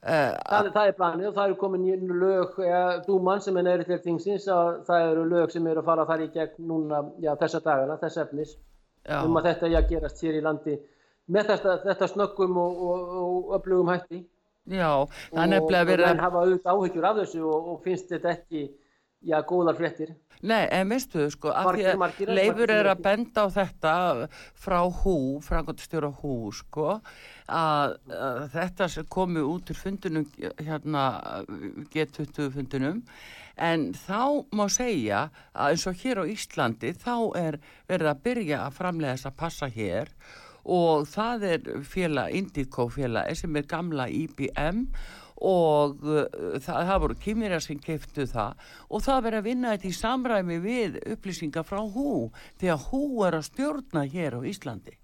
[0.06, 3.86] Uh, það, það er planið og það eru komin lög ja, dúmann sem er neyri
[3.88, 7.32] til þingsins að það eru lög sem eru að fara þar í gegn núna já,
[7.40, 9.18] þessa dagana, þess efnis já.
[9.24, 10.76] um að þetta já gerast hér í landi
[11.26, 14.22] með þetta, þetta snöggum og, og, og öflugum hætti
[14.66, 15.06] Já.
[15.06, 18.62] Og þann hafa auðvitað áhyggjur af þessu og, og finnst þetta ekki
[19.26, 20.14] já, góðar fréttir.
[20.46, 23.92] Nei, en veistu, sko, af því að leifur er að benda á þetta
[24.66, 25.16] frá hú,
[25.46, 26.98] frangotstjóra hú, sko,
[27.52, 30.26] að, að þetta komi út úr fundunum,
[30.58, 31.02] hérna,
[31.92, 33.02] G20 fundunum,
[33.56, 38.64] en þá má segja að eins og hér á Íslandi, þá er verið að byrja
[38.64, 40.10] að framlega þess að passa hér.
[40.66, 44.88] Og það er félag, Indico félag, sem er gamla IBM
[45.46, 46.24] og uh,
[46.64, 48.66] það, það voru kymira sem keftu það.
[48.90, 53.02] Og það verið að vinna þetta í samræmi við upplýsingar frá hú því að hú
[53.28, 54.96] er að stjórna hér á Íslandi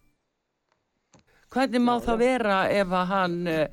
[1.53, 3.65] hvernig má það vera ef að hann uh,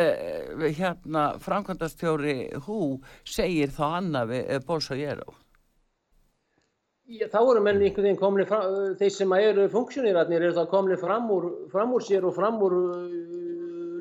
[0.00, 2.80] uh, hérna framkvæmdastjóri hú
[3.28, 5.40] segir þá annað við uh, Bolsonaro
[7.04, 10.96] Já, þá eru menn einhvern veginn komni fram, þeir sem eru funksjónirarnir eru þá komni
[10.96, 13.02] fram úr, fram úr sér og fram úr uh,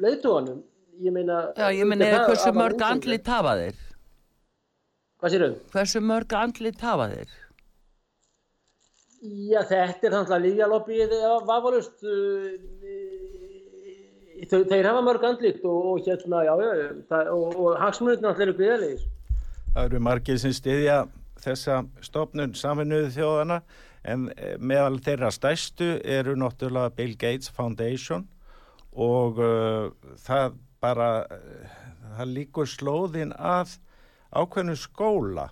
[0.05, 0.61] leiðtóanum
[1.03, 1.39] ég meina...
[1.57, 3.79] Já, ég meina, hversu mörg andlit hafa þeir?
[5.19, 5.55] Hvað sér þau?
[5.73, 7.33] Hversu mörg andlit hafa þeir?
[9.23, 11.13] Já, þetta er þannig að lífjalopið
[11.47, 12.01] vafalust
[14.49, 18.57] þeir hafa mörg andlitt og, og hérna, já, já, það, og, og hagsmunirna allir eru
[18.59, 19.05] gríðalegir.
[19.73, 20.97] Það eru margir sem styðja
[21.43, 23.59] þessa stofnun saminuðu þjóðana
[24.03, 28.27] en eh, meðal þeirra stæstu eru náttúrulega Bill Gates Foundation
[28.93, 29.89] og uh,
[30.21, 31.77] það bara, uh,
[32.19, 33.79] það líkur slóðin að
[34.29, 35.47] ákveðnu skóla.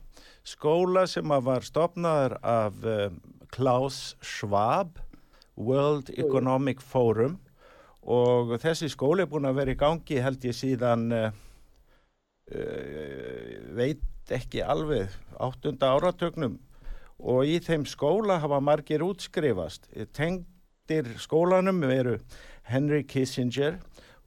[0.45, 3.07] Skóla sem var stopnaður af uh,
[3.49, 4.99] Klaus Schwab,
[5.57, 7.39] World Economic Forum
[8.01, 11.29] og þessi skóli er búin að vera í gangi held ég síðan uh,
[13.77, 15.11] veit ekki alveg
[15.41, 16.57] áttunda áratögnum
[17.21, 19.85] og í þeim skóla hafa margir útskrifast.
[20.15, 22.17] Tengdir skólanum veru
[22.65, 23.77] Henry Kissinger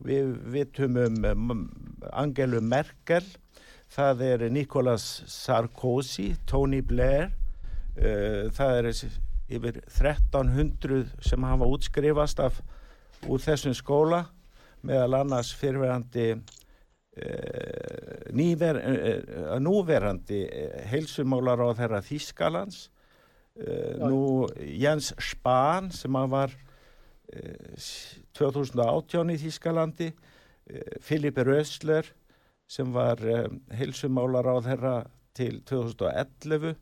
[0.04, 1.64] við vitum um
[2.12, 3.24] Angelu Merkel
[3.94, 7.30] það er Nicolas Sarkozy Tony Blair
[7.98, 8.90] uh, það er
[9.54, 12.62] yfir 1300 sem hafa útskrifast af
[13.28, 14.24] úr þessum skóla
[14.84, 22.88] meðal annars fyrirverandi eh, nýver, eh, núverandi eh, heilsumálar á þeirra Þískalands
[24.02, 26.54] nú Jens Spahn sem að var
[28.34, 30.08] 2018 í Þískalandi
[30.98, 32.08] Filip Rösler
[32.66, 33.22] sem var
[33.78, 34.96] heilsumálar á þeirra
[35.38, 36.74] til 2011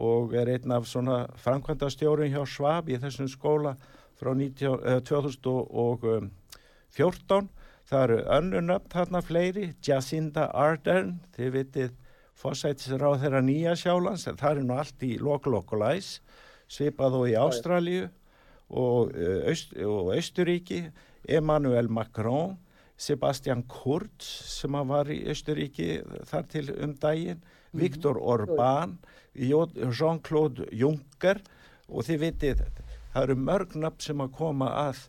[0.00, 3.76] og er einn af svona framkvæmdastjórin hjá Svab í þessum skóla
[4.18, 7.48] frá 19, eh, 2014
[7.88, 11.90] það eru önnunöfn þarna fleiri Jacinda Ardern þið vitið
[12.38, 16.20] fósætisir á þeirra nýja sjálands það er nú allt í lokalokulæs
[16.68, 18.08] svipað og í Ástralju
[18.68, 20.92] og, uh, Aust, og Austuríki
[21.28, 22.58] Emmanuel Macron
[22.98, 24.26] Sebastian Kurz
[24.58, 27.80] sem var í Austuríki þar til um daginn mm.
[27.80, 28.98] Viktor Orbán
[29.38, 31.40] Jean-Claude Juncker
[31.88, 32.58] og þið vitið
[33.14, 35.06] það eru mörgnöfn sem að koma að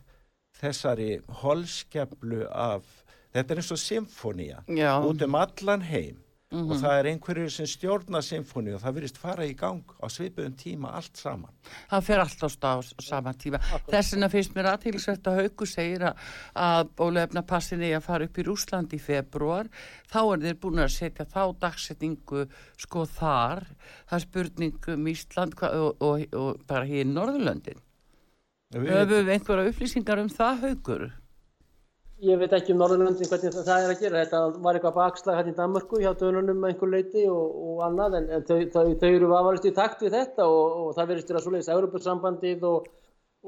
[0.60, 1.10] þessari
[1.42, 2.88] holskeplu af,
[3.34, 4.64] þetta er eins og symfónia
[5.06, 6.18] út um allan heim
[6.50, 6.70] mm -hmm.
[6.70, 10.56] og það er einhverju sem stjórna symfóni og það verist fara í gang á svipuðum
[10.56, 11.50] tíma allt saman.
[11.90, 13.58] Það fer alltaf á saman tíma.
[13.90, 16.16] Þess vegna finnst mér aðtilsvært að Hauku segir að,
[16.54, 19.68] að bólefna passin er að fara upp í Rúsland í februar,
[20.12, 23.66] þá er þeir búin að setja þá dagsetningu sko þar,
[24.08, 27.80] það er spurningum Ísland og, og, og bara hér í Norðurlöndin.
[28.70, 31.00] Höfum við einhverja upplýsingar um það haugur?
[32.22, 34.20] Ég veit ekki um Norðurlöndin hvernig það er að gera.
[34.20, 38.28] Þetta var eitthvað bakslag hérna í Danmarku hjá dönunum einhver leiti og, og annað en,
[38.36, 41.36] en þau, þau, þau eru aðvarist í takt við þetta og, og það verðist til
[41.38, 42.86] að svoleiðis Európa-sambandið og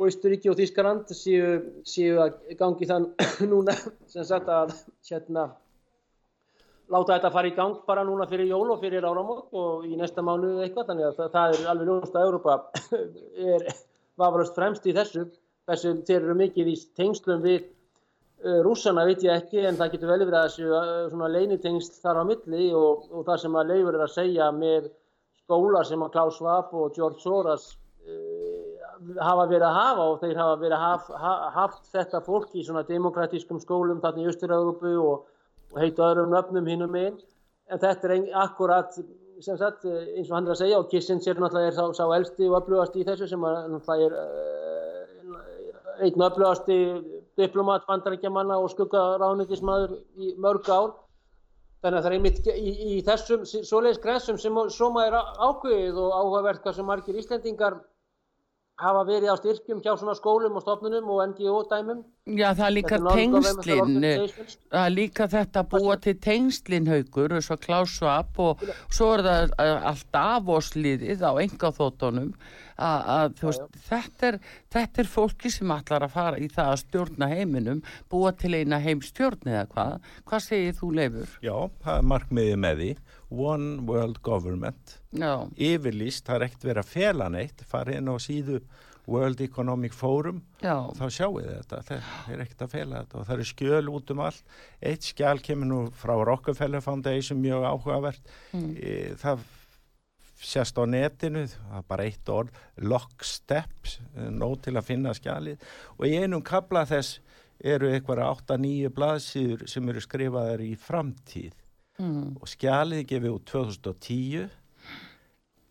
[0.09, 1.55] Ísturíki og Þískarand séu,
[1.87, 3.11] séu að gangi þann
[3.53, 3.77] núna
[4.11, 4.75] sem sagt að
[5.07, 5.53] hérna
[6.91, 10.25] láta þetta fara í gang bara núna fyrir jól og fyrir áramót og í næsta
[10.25, 12.59] mánu eitthvað þannig að það, það er alveg ljóst að Európa
[13.53, 13.69] er
[14.23, 15.27] vafalast fremst í þessu
[15.71, 20.13] þessu þeir eru mikið í tengslum við uh, rússana veit ég ekki en það getur
[20.13, 23.73] vel verið að þessu uh, svona leinitengsl þar á milli og, og það sem að
[23.75, 24.91] leifur er að segja með
[25.43, 27.69] skóla sem að Klaus Schwab og George Soros
[28.07, 28.63] uh,
[29.23, 32.67] hafa verið að hafa og þeir hafa verið að haf, ha, haft þetta fólk í
[32.67, 35.27] svona demokratískum skólum þarna í Östur-Európu og,
[35.73, 37.19] og heita öðrum öfnum hinnum einn
[37.73, 38.99] en þetta er akkurat
[39.43, 42.05] sem sagt, eh, eins og hann er að segja og Kissinger náttúrulega er sá, sá
[42.17, 46.79] elsti og öflugast í þessu sem náttúrulega er uh, einn öflugasti
[47.39, 50.93] diplomat, bandarækjamanna og skuggaráðnýttismadur í mörg ár
[51.83, 56.13] þannig að það er einmitt í, í þessum svoleiðis grensum sem svo maður ákveðið og
[56.19, 57.81] áhugavert hvað sem margir Íslendingar
[58.83, 62.03] hafa verið á styrkjum hjá svona skólum og stofnunum og NGO-dæmum.
[62.23, 63.95] Já, það er líka tengslinn,
[64.71, 68.61] það er líka þetta búa til tengslinn haugur, svo klásvap og
[68.95, 69.55] svo er það
[69.91, 72.29] allt afosliðið á enga þóttunum
[72.79, 73.43] að
[73.89, 74.39] þetta er,
[74.71, 78.79] þetta er fólki sem allar að fara í það að stjórna heiminum, búa til eina
[78.83, 80.09] heimstjórn eða hvað.
[80.31, 81.35] Hvað segir þú leifur?
[81.43, 82.91] Já, það er markmiðið með því
[83.51, 85.35] One World Government Já.
[85.59, 88.63] yfirlýst, það er ekkert verið að fela neitt farið inn á síðu
[89.11, 90.77] World Economic Forum Já.
[90.95, 94.13] þá sjáu þið þetta, það er ekkert að fela þetta og það eru skjöl út
[94.15, 94.55] um allt
[94.93, 98.71] eitt skjál kemur nú frá Rockefeller Foundation mjög áhugavert mm.
[99.23, 99.43] það
[100.43, 103.91] sérst á netinu, það er bara eitt orð lockstep,
[104.35, 105.67] nóg til að finna skjalið
[105.99, 107.21] og í einum kabla þess
[107.63, 111.55] eru eitthvað 8-9 blaðsýður sem eru skrifaðar í framtíð
[112.03, 112.39] mm.
[112.41, 114.51] og skjalið gefið út 2010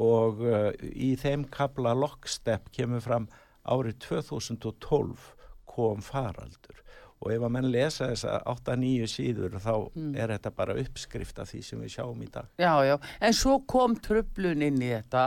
[0.01, 3.29] og uh, í þeim kabla lockstep kemur fram
[3.69, 5.33] árið 2012
[5.69, 6.81] kom faraldur.
[7.21, 10.13] Og ef að menn lesa þessa 8-9 síður þá mm.
[10.17, 12.47] er þetta bara uppskrift af því sem við sjáum í dag.
[12.57, 15.25] Já, já, en svo kom tröflun inn í þetta,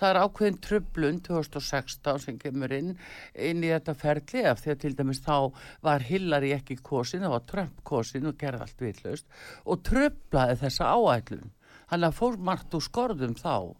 [0.00, 2.96] það er ákveðin tröflun 2016 sem kemur inn
[3.38, 5.36] inn í þetta ferli af því að til dæmis þá
[5.86, 9.30] var Hillary ekki kosin, það var Trump kosin og gerði allt vitlaust
[9.62, 11.52] og tröflaði þessa áætlun,
[11.92, 13.78] hann fór margt úr skorðum þá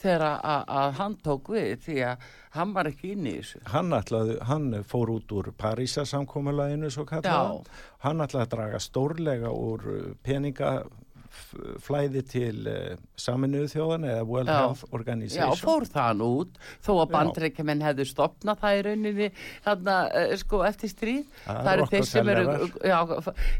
[0.00, 3.62] þegar að hann tók við því að hann var ekki inn í þessu.
[3.72, 7.64] Hann, ætlaði, hann fór út úr Parísasamkomalæðinu svo kallaða
[8.04, 12.74] hann ætlaði að draga stórlega úr uh, peningaflæði til uh,
[13.20, 14.58] saminuðu þjóðan eða World Já.
[14.60, 15.54] Health Organization.
[15.54, 19.30] Já, fór þann út þó að bandreikjumenn hefðu stopnað það í rauninni
[19.64, 19.96] hérna,
[20.42, 21.24] sko, eftir stríð.
[21.48, 22.44] Það, eru þeir sem eru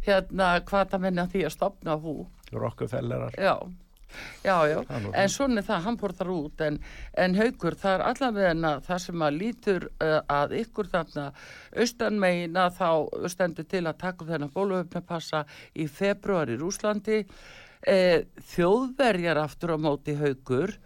[0.06, 2.14] hérna, hvað það menna því að stopna hú.
[2.54, 3.34] Rockefellerar.
[3.40, 3.56] Já
[4.44, 6.62] Já, já, en svona er það, hann fór þar út.
[6.64, 6.78] En,
[7.18, 11.26] en haugur, það er allavega það sem að lítur uh, að ykkur þarna
[11.82, 12.90] austanmeina þá
[13.32, 15.44] stendur til að taka þennan bóluöfnapassa
[15.74, 17.22] í februar í Rúslandi
[17.86, 18.22] eh,
[18.54, 20.76] þjóðverjar aftur á móti haugur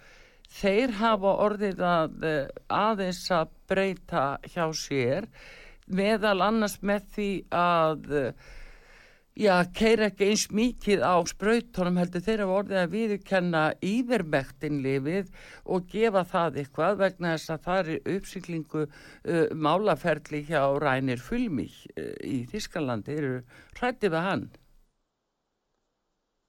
[0.50, 2.38] þeir hafa orðið að uh,
[2.80, 5.28] aðeins að breyta hjá sér
[5.90, 8.08] meðal annars með því að
[9.40, 15.30] já, keir ekki eins mikið á spröytunum heldur þeirra vorðið að viðkenna ívermektinlifið
[15.64, 21.78] og gefa það eitthvað vegna þess að það er uppsiklingu uh, málaferli hjá Rænir Fulmík
[21.96, 23.44] uh, í Þískalandi, þeir eru
[23.80, 24.48] hrættið við hann.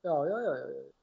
[0.02, 1.01] Já, já, já, já.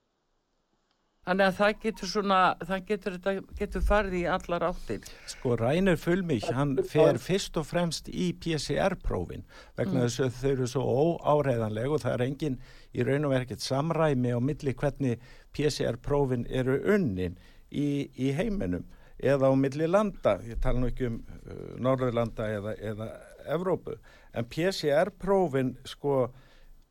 [1.28, 3.16] Þannig að það getur svona, það getur,
[3.58, 5.08] getur farið í allar áttir.
[5.28, 9.44] Sko Rænir Fulmich, hann fer fyrst og fremst í PCR-prófin
[9.76, 10.06] vegna mm.
[10.06, 10.84] þess að þau eru svo
[11.28, 12.56] óáreðanleg og það er engin
[12.96, 17.36] í raun og verkið samræmi á milli hvernig PCR-prófin eru unnin
[17.68, 22.76] í, í heiminum eða á milli landa, ég tala nú ekki um uh, Norðurlanda eða,
[22.80, 23.12] eða
[23.52, 24.00] Evrópu,
[24.32, 26.28] en PCR-prófin sko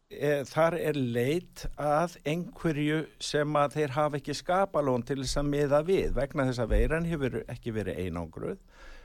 [0.10, 5.52] e, þar er leit að einhverju sem að þeir hafa ekki skapalón til þess að
[5.52, 6.10] miða við.
[6.18, 8.58] Vegna þess að veiran hefur ekki verið einangruð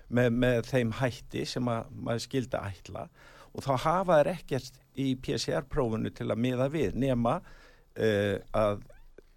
[0.08, 3.06] með, með þeim hætti sem að maður skildi ætla.
[3.52, 7.38] Og þá hafa þeir ekkert í PCR-prófunu til að miða við nema
[7.96, 8.84] e, að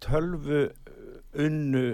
[0.04, 0.66] tölvu
[1.36, 1.86] unnu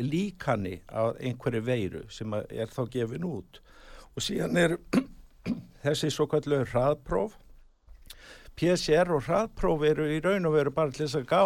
[0.00, 3.60] líkani á einhverju veiru sem er þá gefin út.
[4.16, 4.76] Og síðan er
[5.84, 7.36] þessi svo kallu hraðpróf
[8.58, 11.42] PCR og hraðpróf eru í raun og veru bara til þess að gá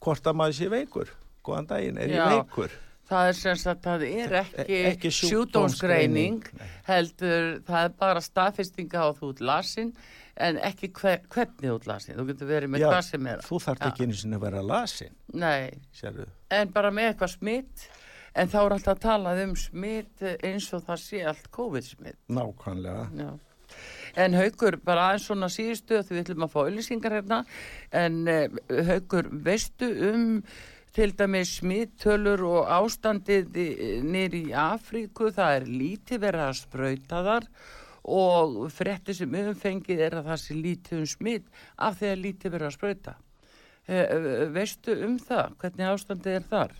[0.00, 1.12] hvort að maður sé veikur.
[1.44, 2.78] Góðan daginn, er Já, ég veikur?
[3.10, 6.44] það er sem sagt að það er ekki, e ekki sjúdómsgreining
[6.86, 9.92] heldur, það er bara staðfestinga á þú út lasin
[10.40, 12.16] en ekki hver, hvernig út lasin.
[12.16, 13.42] Þú getur verið með Já, hvað sem er.
[13.44, 16.28] þú þarf ekki eins og vera lasin nei, Sérðu.
[16.54, 17.86] en bara með eitthvað smitt
[18.38, 22.20] en þá er alltaf að tala um smitt eins og það sé allt COVID smitt
[22.30, 23.08] nákvæmlega.
[23.18, 23.30] Já
[24.18, 27.40] En haugur, bara aðeins svona síðustu því við ætlum að fá auðlýsingar hérna
[27.94, 28.60] en uh,
[28.90, 30.28] haugur, veistu um
[30.90, 33.54] til dæmis smittölur og ástandið
[34.02, 37.46] nýri í Afríku, það er lítið verið að spröyta þar
[38.10, 42.54] og frétti sem umfengið er að það sé lítið um smitt af því að lítið
[42.56, 43.16] verið að spröyta.
[43.90, 45.58] Uh, eh, veistu um það?
[45.62, 46.74] Hvernig ástandið er þar?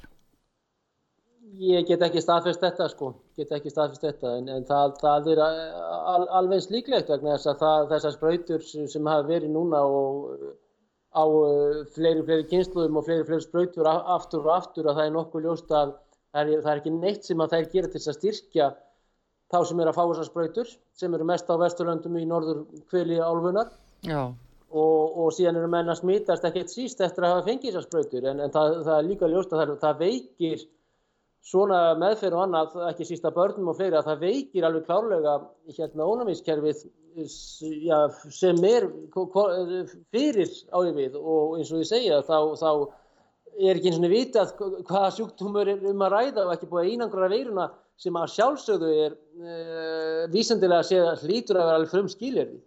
[1.59, 5.41] Ég get ekki staðfest þetta sko, get ekki staðfest þetta en, en það, það er
[5.43, 10.29] al, alveg slíklegt vegna þess að það, þessar spröytur sem, sem hafa verið núna og
[11.11, 15.17] á uh, fleiri fleiri kynsluðum og fleiri fleiri spröytur aftur og aftur að það er
[15.17, 15.97] nokkuð ljóst að
[16.31, 18.69] það er, það er ekki neitt sem að þær gera til að styrkja
[19.51, 23.19] þá sem er að fá þessar spröytur sem eru mest á vesturlöndum í norður kvili
[23.19, 23.73] álfunar
[24.07, 28.45] og, og síðan eru menna smítast ekkert síst eftir að hafa fengið þessar spröytur en,
[28.45, 30.69] en það, það er líka ljóst að það veikir
[31.45, 35.37] svona meðferð og annað, ekki sísta börnum og fleiri, að það veikir alveg klárlega
[35.73, 36.83] hérna ónæmiskerfið
[37.87, 38.87] ja, sem er
[40.13, 42.71] fyrir áyfið og eins og ég segja þá, þá
[43.61, 44.53] er ekki eins og vitað
[44.89, 47.71] hvaða sjúktumur er um að ræða og ekki búið einangra veiruna
[48.01, 52.61] sem að sjálfsögðu er uh, vísendilega að segja hlítur að vera alveg frum skilirði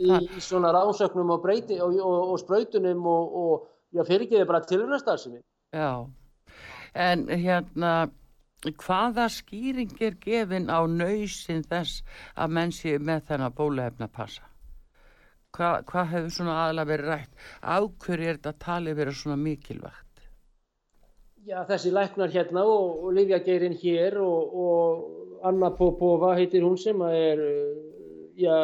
[0.00, 5.42] í, í svona rásöknum og, breyti, og, og, og spröytunum og já, fyrirgeði bara tilhörnastarðsemi
[5.74, 6.04] Já
[6.94, 7.94] en hérna
[8.64, 12.02] hvaða skýring er gefin á nöysin þess
[12.36, 14.48] að menn séu með þennan bólefna passa
[15.54, 17.34] Hva, hvað hefur svona aðla verið rætt?
[17.62, 20.24] Áhverju er þetta talið verið svona mikilvægt?
[21.46, 26.78] Já þessi læknar hérna og, og Livia Geirin hér og, og Anna Popova heitir hún
[26.80, 27.42] sem er
[28.40, 28.56] já,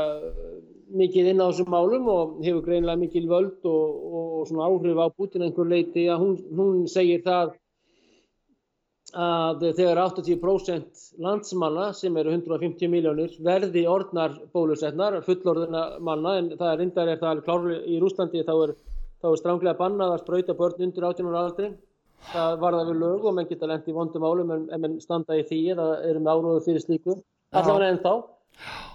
[0.90, 5.06] mikið inn á þessum málum og hefur greinlega mikil völd og, og svona áhrif á
[5.14, 7.54] Putin einhver leiti að hún, hún segir það
[9.16, 16.72] að þegar 80% landsmanna sem eru 150 miljónir verði orðnar bólusetnar, fullorðina manna en það
[16.72, 18.74] er reyndar er það klárlega í Rúslandi þá er,
[19.22, 21.70] þá er stránglega bannað að spröyta börn undir 18 ára aldri.
[22.30, 25.38] Það var það við lög og menn geta lendi í vondum álum en, en standa
[25.38, 27.16] í því eða eru með áróðu fyrir slíku.
[27.56, 28.12] Allavega enn þá.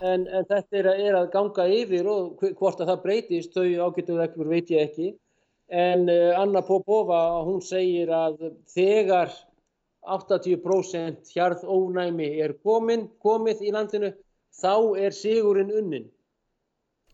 [0.05, 4.20] En, en þetta er, er að ganga yfir og hvort að það breytist, þau ágættu
[4.20, 5.09] reglur veit ég ekki.
[5.74, 9.34] En uh, Anna Popova, hún segir að þegar
[10.07, 14.11] 80% hjarðónæmi er komin, komið í landinu,
[14.55, 16.09] þá er sigurinn unnin.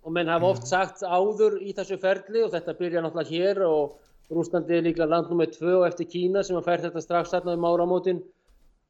[0.02, 4.00] Og menn hafa oft sagt áður í þessu ferli og þetta byrja náttúrulega hér og
[4.32, 7.68] Rúslandi er líklega land nummið 2 eftir Kína sem að fær þetta strax þarna um
[7.68, 8.22] áramótin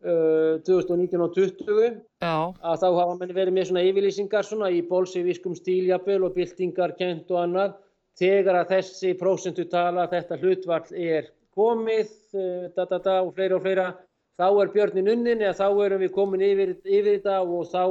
[0.05, 1.97] uh, 2019 og 20.
[2.21, 2.35] Já.
[2.61, 7.33] Að þá hafa menn verið með svona yfirlýsingar svona í bolsevískum stíljapil og byltingar kent
[7.33, 7.75] og annað.
[8.21, 13.57] Þegar að þessi prósentu tala þetta hlutvall er komið, uh, da, da, da, og fleira
[13.57, 13.91] og fleira,
[14.39, 17.83] þá er björnin unnin eða þá erum við komin yfir, yfir þetta og þá,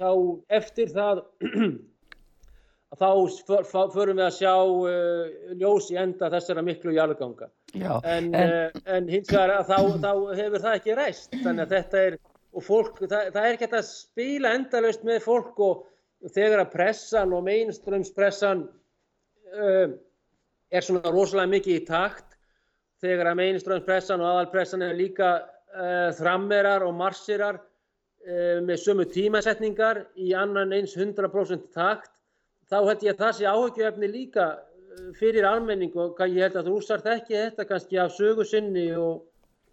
[0.00, 0.10] þá
[0.58, 1.24] eftir það
[3.00, 7.48] þá förum við að sjá uh, ljós í enda þessara miklu jarðganga.
[7.72, 8.34] En, en...
[8.34, 12.18] Uh, en hins vegar þá, þá hefur það ekki ræst, þannig að þetta er,
[12.52, 15.86] og fólk, það, það er ekki að spila endalaust með fólk og
[16.34, 18.66] þegar að pressan og mainströmspressan
[19.56, 19.94] uh,
[20.72, 22.31] er svona rosalega mikið í takt,
[23.02, 25.34] þegar að mainströmspressan og aðalpressan er líka
[26.18, 27.58] þrammerar og marsirar
[28.62, 32.12] með sömu tímasetningar í annan eins 100% takt,
[32.70, 34.46] þá held ég að það sé áhugjöfni líka
[35.18, 39.24] fyrir almenning og ég held að þú úrsar þekki þetta kannski af sögu sinni og,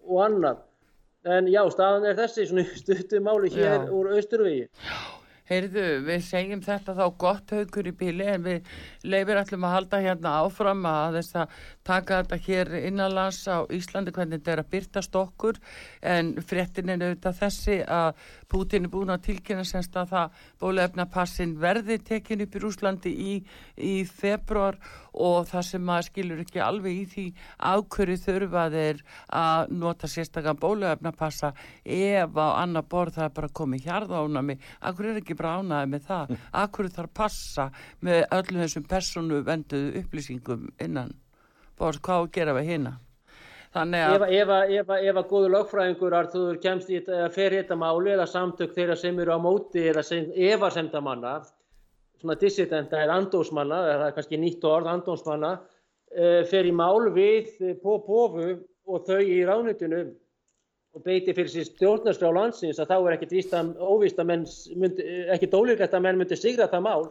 [0.08, 0.66] og annað.
[1.28, 2.48] En já, staðan er þessi
[2.82, 3.90] stuttumáli hér já.
[3.94, 4.68] úr Austurvíi.
[4.80, 5.19] Já,
[5.50, 8.70] heyrðu, við segjum þetta þá gott haugur í bíli en við
[9.04, 11.56] leifir allum að halda hérna áfram að þess að
[11.90, 15.62] taka þetta hér innanlands á Íslandi hvernig þetta er að byrtast okkur.
[16.06, 21.52] En fréttin er auðvitað þessi að Putin er búin að tilkynna semst að það bólefnapassin
[21.62, 23.34] verði tekin upp í Rúslandi í,
[23.78, 24.80] í februar
[25.14, 27.26] og það sem maður skilur ekki alveg í því
[27.72, 29.04] ákverju þurfa þeir
[29.42, 31.52] að nota sérstaklega bólefnapassa
[31.86, 36.08] ef á annar borð það er bara komið hjarðánami, akkur er ekki bara ánaði með
[36.08, 36.34] það,
[36.64, 37.68] akkur þarf passa
[38.06, 41.14] með öllum þessum personu venduðu upplýsingum innan
[41.78, 42.98] borð, hvað að gera við hérna
[43.70, 44.24] Ef,
[44.90, 49.40] að góðu lögfræðingur Artur kemst í fer þetta máli eða samtök þeirra sem eru á
[49.40, 50.02] móti eða
[50.50, 51.36] efa semta manna
[52.20, 57.54] svona dissidenta er andósmanna það er kannski nýtt orð andósmanna uh, fer í mál við
[57.84, 58.50] på pofu
[58.90, 60.02] og þau í ránutinu
[60.98, 63.16] og beiti fyrir sér stjórnarskrá landsins að þá er
[63.54, 64.46] að óvist að menn
[64.82, 65.06] myndi,
[65.36, 67.04] ekkit ólíklegt að menn myndi sigra það mál.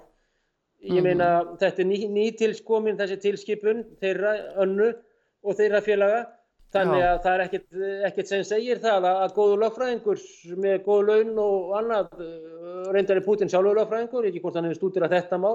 [0.82, 4.90] Ég meina mm þetta er ný, nýtilskomin þessi tilskipun þeirra önnu
[5.46, 6.20] og þeirra félaga
[6.74, 7.66] Þannig að það er ekkert,
[8.10, 10.22] ekkert sem segir það að, góðu lögfræðingur
[10.60, 14.80] með góðu laun og annað, uh, reyndar er Putin sjálfur lögfræðingur, ekki hvort hann hefur
[14.82, 15.54] stútir að þetta mál,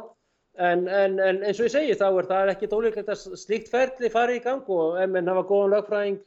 [0.57, 4.09] en, en, en eins og ég segi þá er það ekkert ólíklegt að slíkt ferli
[4.13, 6.19] fari í gang og ef menn hafa góðan lögfræðing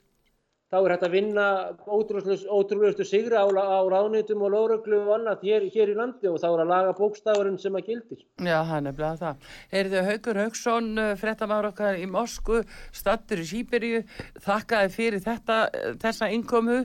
[0.67, 1.47] þá er hægt að vinna
[1.87, 6.47] ótrúlustu sigra á, á ráðnýtum og lóröglu og annað hér, hér í landi og þá
[6.49, 8.23] er að laga bókstafurinn sem að gildir.
[8.43, 9.51] Já, það er nefnilega það.
[9.81, 14.01] Erðu Haugur Haugsson, eh, frettamár okkar í Mosku, stattur í Sýberíu,
[14.43, 16.81] þakkaði fyrir þetta, eh, þessa innkomu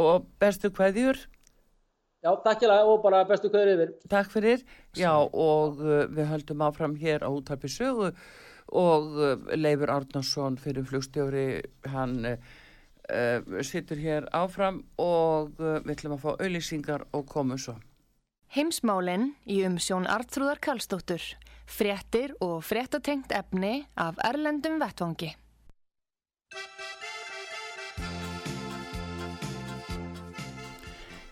[0.00, 1.20] og bestu hverjur?
[2.24, 3.92] Já, takk ég lega og bara bestu hverjur yfir.
[4.08, 4.64] Takk fyrir.
[4.96, 8.08] Já, og uh, við höldum áfram hér á útarpi sögu
[8.68, 9.04] og
[9.54, 11.60] Leifur Árnarsson fyrir flugstjóri,
[11.92, 12.40] hann...
[13.08, 17.78] Uh, uh, sittur hér áfram og uh, við ætlum að fá auðlýsingar og komum svo.
[18.52, 21.24] Heimsmálinn í umsjón Artrúðar Kallstóttur.
[21.68, 25.34] Frettir og frettatengt efni af Erlendum Vettvangi.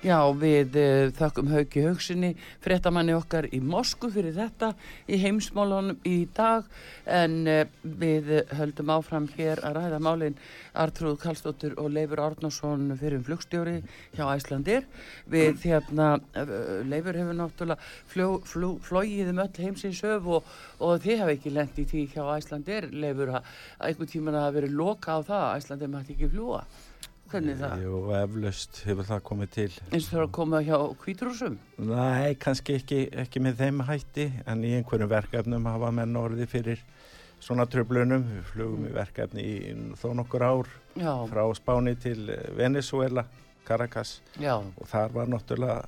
[0.06, 2.28] Já, við uh, þakkum Hauki Haugsinni,
[2.62, 4.68] frettamanni okkar í Mosku fyrir þetta
[5.10, 6.68] í heimsmálunum í dag
[7.10, 10.38] en uh, við höldum áfram hér að ræða málinn
[10.78, 13.80] Artrúð Kallstóttur og Leifur Árnarsson fyrir flugstjóri
[14.14, 14.86] hjá Æslandir.
[15.26, 21.00] Við hérna, uh, Leifur hefur náttúrulega fló, fló, flóið um öll heimsins öf og, og
[21.02, 23.54] þið hafa ekki lendt í því hjá Æslandir, Leifur, að
[23.90, 26.62] einhvern tíman að veri loka á það að Æslandir mætti ekki fljúa.
[27.30, 27.80] Hvernig það?
[27.82, 29.70] Jú, eflaust hefur það komið til.
[29.90, 31.56] Eins og það er að koma hjá kvítrúsum?
[31.88, 36.84] Nei, kannski ekki, ekki með þeim hætti, en í einhverjum verkefnum hafa menn orði fyrir
[37.42, 38.26] svona tröflunum.
[38.30, 41.12] Við flugum í verkefni í þó nokkur ár Já.
[41.32, 43.26] frá Spáni til Venezuela,
[43.66, 44.60] Caracas Já.
[44.60, 45.80] og þar var náttúrulega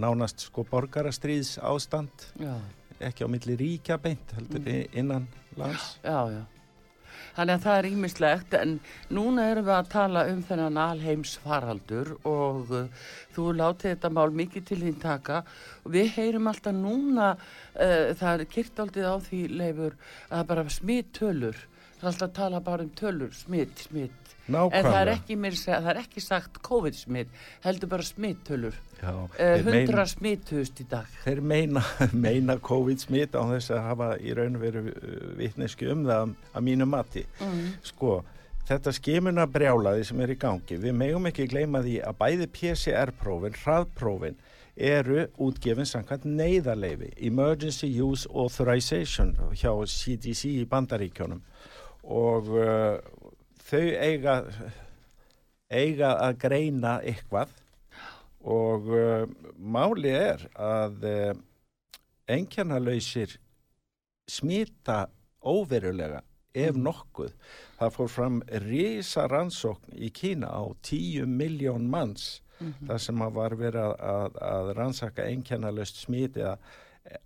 [0.00, 2.54] nánast sko borgarastríðs ástand, Já.
[3.00, 4.96] ekki á milli ríkja beint, heldur mm.
[4.96, 5.28] innan
[5.60, 5.98] lands.
[6.04, 6.42] Já, já.
[7.40, 8.72] Þannig að það er ímislegt en
[9.16, 14.34] núna erum við að tala um þennan alheims faraldur og uh, þú látið þetta mál
[14.36, 15.40] mikið til þín taka.
[15.86, 19.96] Og við heyrum alltaf núna uh, það er kyrtaldið á því leifur
[20.28, 21.64] að bara smitt tölur
[22.00, 24.16] það er alltaf að tala bara um tölur smitt, smitt
[24.50, 24.78] Nákvæmlega.
[24.80, 27.28] en það er ekki, mér, það er ekki sagt COVID-smitt,
[27.62, 31.82] heldur bara smittölur Já, uh, þeir meina- 100 smitthust í dag Þeir meina,
[32.26, 34.82] meina COVID-smitt á þess að hafa í raun og veru
[35.38, 37.26] vittneski um það að mínu mati.
[37.40, 37.66] mm.
[37.92, 38.24] Sko,
[38.68, 43.56] þetta skimuna brjálaði sem er í gangi, við megum ekki gleyma því að bæði PCR-prófin,
[43.62, 44.36] hraðprófin,
[44.80, 51.42] eru útgefin samkvæmt neyðarleifi, Emergency Use Authorization hjá CDC í bandaríkjónum
[52.10, 52.98] og uh,
[53.70, 54.40] þau eiga,
[55.70, 57.54] eiga að greina eitthvað.
[58.40, 61.32] Og uh, máli er að uh,
[62.30, 63.36] einkjarnalausir
[64.30, 65.04] smita
[65.40, 66.22] óverulega
[66.56, 67.32] ef nokkuð.
[67.78, 73.80] Það fór fram risa rannsókn í Kína á 10 miljón manns þar sem var verið
[73.86, 76.56] að, að, að rannsaka einkjarnalaust smit eða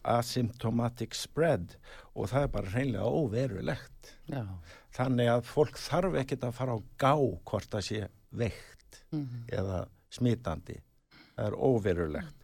[0.05, 1.74] asymptomatic spread
[2.14, 4.12] og það er bara hreinlega óverulegt.
[4.30, 4.45] Já,
[4.95, 7.12] Þannig að fólk þarf ekkert að fara á gá
[7.51, 8.01] hvort það sé
[8.32, 9.45] veikt Mhm.
[9.51, 10.76] eða smitandi.
[11.37, 12.35] Það er óverulegt.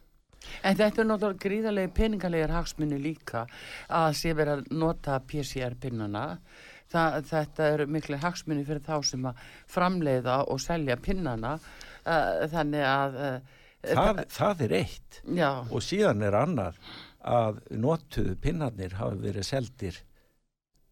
[0.63, 3.45] En þetta er náttúrulega gríðarlega peningalegar hagsmunni líka
[3.89, 6.39] að sé verið að nota PCR-pinnana.
[6.91, 9.35] Þetta eru miklu hagsmunni fyrir þá sem að
[9.71, 11.53] framleiða og selja pinnana.
[12.05, 13.15] Uh, þannig að...
[13.15, 13.39] Uh,
[13.81, 16.75] Það, það er eitt já, og síðan er annað
[17.25, 19.97] að notuðu pinnarnir hafa verið seldir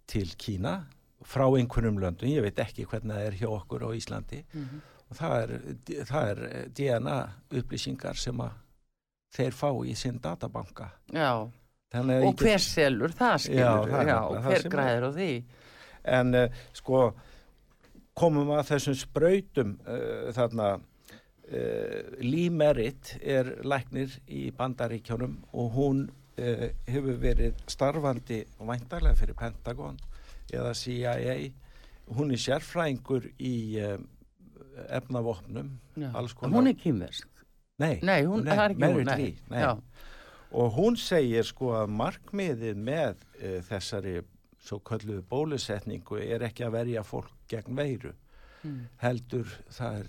[0.09, 0.85] til Kína
[1.25, 4.81] frá einhvernum löndum, ég veit ekki hvernig það er hjá okkur á Íslandi Mhm.
[5.09, 5.53] og það er,
[6.05, 7.17] það er DNA
[7.51, 8.51] upplýsingar sem að
[9.35, 10.91] þeir fá í sinn databanka.
[11.11, 11.49] já.
[11.91, 13.89] Og get- hver selur það Já, skilur?
[13.89, 14.69] það er Já, og það hver er.
[14.69, 15.43] græðir á því?
[16.05, 17.13] En uh, sko
[18.15, 26.09] komum að þessum sprautum uh, þarna uh, Límerit er læknir í bandaríkjónum og hún
[26.39, 29.99] uh, hefur verið starfandi væntarlega fyrir Pentagon
[30.53, 31.35] eða CIA
[32.17, 33.97] hún er sérfræðingur í uh,
[34.89, 35.75] efnavopnum
[36.55, 37.27] Hún er kýmversk.
[37.79, 39.05] nei, Nei, hún nei, er hún.
[39.49, 39.61] Nei.
[39.61, 39.71] Já,
[40.51, 44.21] og hún segir sko að markmiðið með uh, þessari
[44.59, 48.15] svo kölluðu bólusetningu er ekki að verja fólk gegn veiru
[48.59, 48.89] Mm.
[48.99, 50.07] heldur það er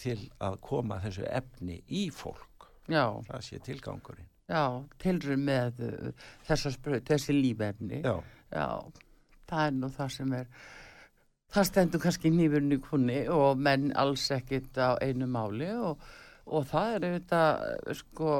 [0.00, 4.64] til að koma þessu efni í fólk já, það sé tilgangurinn já,
[5.02, 8.02] tilrun með uh, spröð, þessi lífefni.
[8.04, 8.16] já,
[8.48, 8.80] Já,
[9.48, 10.46] það er nú það sem er
[11.52, 16.00] það stendur kannski nýfurinn í kunni og menn alls ekkit á einu máli og,
[16.48, 18.32] og það er auðvitað sko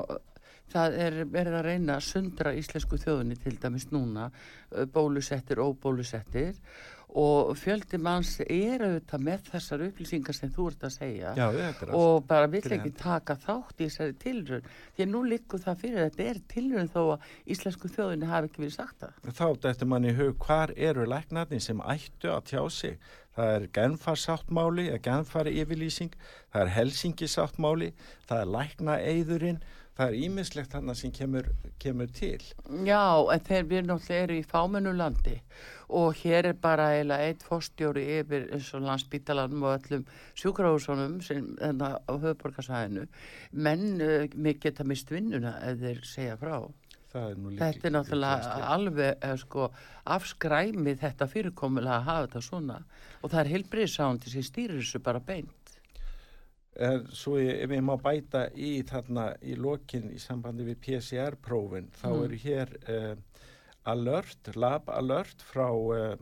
[0.69, 5.77] það er verið að reyna að sundra íslensku þjóðunni til dæmis núna uh, bólusettir og
[5.83, 6.98] bólusettir og
[7.59, 11.31] fjöldi manns er auðvitað með þessar upplýsingar sem þú ert að segja.
[11.39, 15.63] Já er og bara vill ekki taka þátt í þessari tilrun því að nú liggur
[15.63, 19.33] það fyrir að þetta er tilrun þó að íslensku þjóðunni hafi ekki verið sagt það.
[19.41, 23.01] Þá dættur mann í hug hvar eru læknarnir sem ættu að tjá sig?
[23.39, 26.15] Það er genfarsáttmáli eða genfari yfirlýsing
[26.53, 27.93] það er helsingisáttmáli
[28.27, 29.61] það er læknaeyðurinn
[29.99, 31.51] það er ímislegt þarna sem kemur,
[31.83, 32.39] kemur til
[32.87, 33.03] Já,
[33.35, 35.35] en þeir við náttúrulega eru í fámennu landi
[35.89, 40.05] og hér er bara eiginlega eitt fórstjóri yfir eins og landsbítalanum og öllum
[40.39, 43.07] sjúkrahúsunum sem þarna á höfuborgarsæðinu
[43.53, 46.59] menn uh, geta mist vinnuna ef þeir segja frá.
[47.17, 49.71] er Þetta er náttúrulega alveg uh, sko,
[50.05, 52.83] afskræmi þetta fyrirkomulega að hafa þetta svona
[53.23, 55.58] og það er heilbriðsándi sem stýrir þessu bara beint.
[56.79, 61.89] En svo ég, ef ég má bæta í þarna í lokin í sambandi við PCR-prófin,
[61.99, 62.25] þá Mm.
[62.25, 63.17] eru hér uh,
[63.91, 66.17] alert, lab alert frá uh,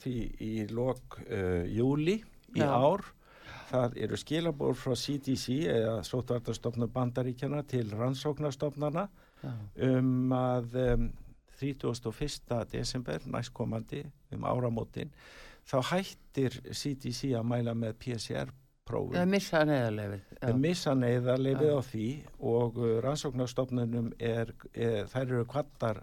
[0.00, 2.16] því í lok uh, júli
[2.56, 2.70] í Já.
[2.72, 3.04] ár.
[3.70, 9.04] Það eru skilabór frá CDC eða Sótvartastofnun bandaríkjana til rannsóknarstofnana
[9.44, 9.52] Já.
[9.92, 11.04] um að um,
[11.60, 12.64] 31.
[12.72, 14.00] desember næstkomandi
[14.32, 15.12] um áramótin
[15.68, 18.56] þá hættir CDC að mæla með PCR-prófin
[18.90, 20.22] Það er missa neðarlefið.
[20.40, 21.76] Það missa neyðarleifið Já.
[21.76, 22.06] á því
[22.52, 26.02] og uh, rannsóknarstofnunum er, er, þær eru kvattar,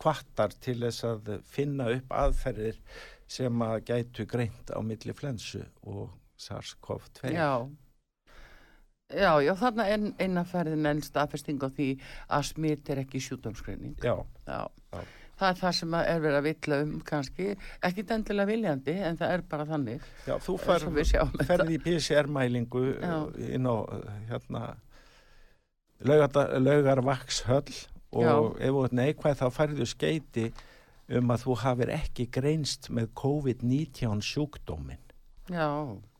[0.00, 2.80] kvattar til þess að finna upp aðferðir
[3.28, 6.08] sem að gætu greint á milli flensu og
[6.38, 7.34] SARS-CoV-2.
[7.34, 7.68] Já.
[9.08, 11.94] Já, já, þarna er eina ferðin enn staðfesting á því
[12.28, 13.96] að smit er ekki sjúdómsgreining.
[14.04, 14.68] Já, Já.
[14.92, 15.00] Já.
[15.38, 17.44] Það er það sem er verið að vilja um kannski,
[17.86, 20.06] ekki endilega viljandi en það er bara þannig.
[20.26, 20.56] já þú
[21.12, 21.46] sjáum þetta.
[21.52, 23.14] ferði í PCR-mælingu Já.
[23.54, 24.62] inn á uh, hérna
[26.64, 27.74] laugarvakshöll
[28.12, 28.34] og Já.
[28.64, 30.46] ef þú ert neikvæð þá færðu skeiti
[31.18, 35.00] um að þú hafir ekki greinst með COVID-19 sjúkdómin.
[35.48, 35.68] Já,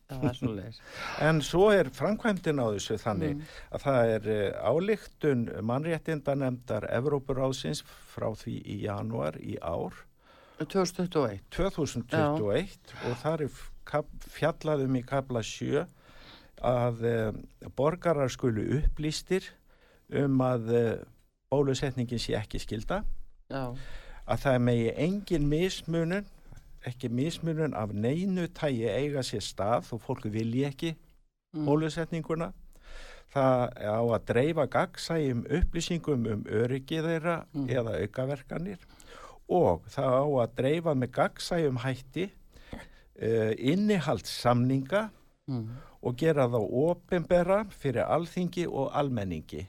[1.28, 3.42] En svo er framkvæmdin á þessu þannig Mm.
[3.76, 9.92] að það er eh, ályktun mannréttindanemdar Evrópuráðsins frá því í januar í ár.
[10.58, 11.40] 2021.
[11.54, 15.84] 2021 og það er kap- fjallað um í kabla 7
[16.66, 17.12] að e,
[17.78, 19.44] borgarar skulu upplýstir
[20.10, 20.82] um að e,
[21.52, 23.04] bólusetningin sé ekki skilda
[23.52, 23.70] Já,
[24.26, 26.26] að það megi engin mismunun
[26.88, 31.64] ekki mismunun af neinu tægi eiga sér stað og fólku vilji ekki mm.
[31.66, 32.52] bólusetninguna
[33.34, 37.68] það á að dreifa gagsægjum upplýsingum um öryggi þeirra Mm.
[37.68, 38.78] eða aukaverkanir
[39.48, 42.28] og það á að dreifa með gagsægjum hætti
[43.22, 45.08] uh, innihald samninga
[45.48, 45.68] Mm.
[46.04, 49.62] og gera þá ofinbera fyrir alþingi og almenningi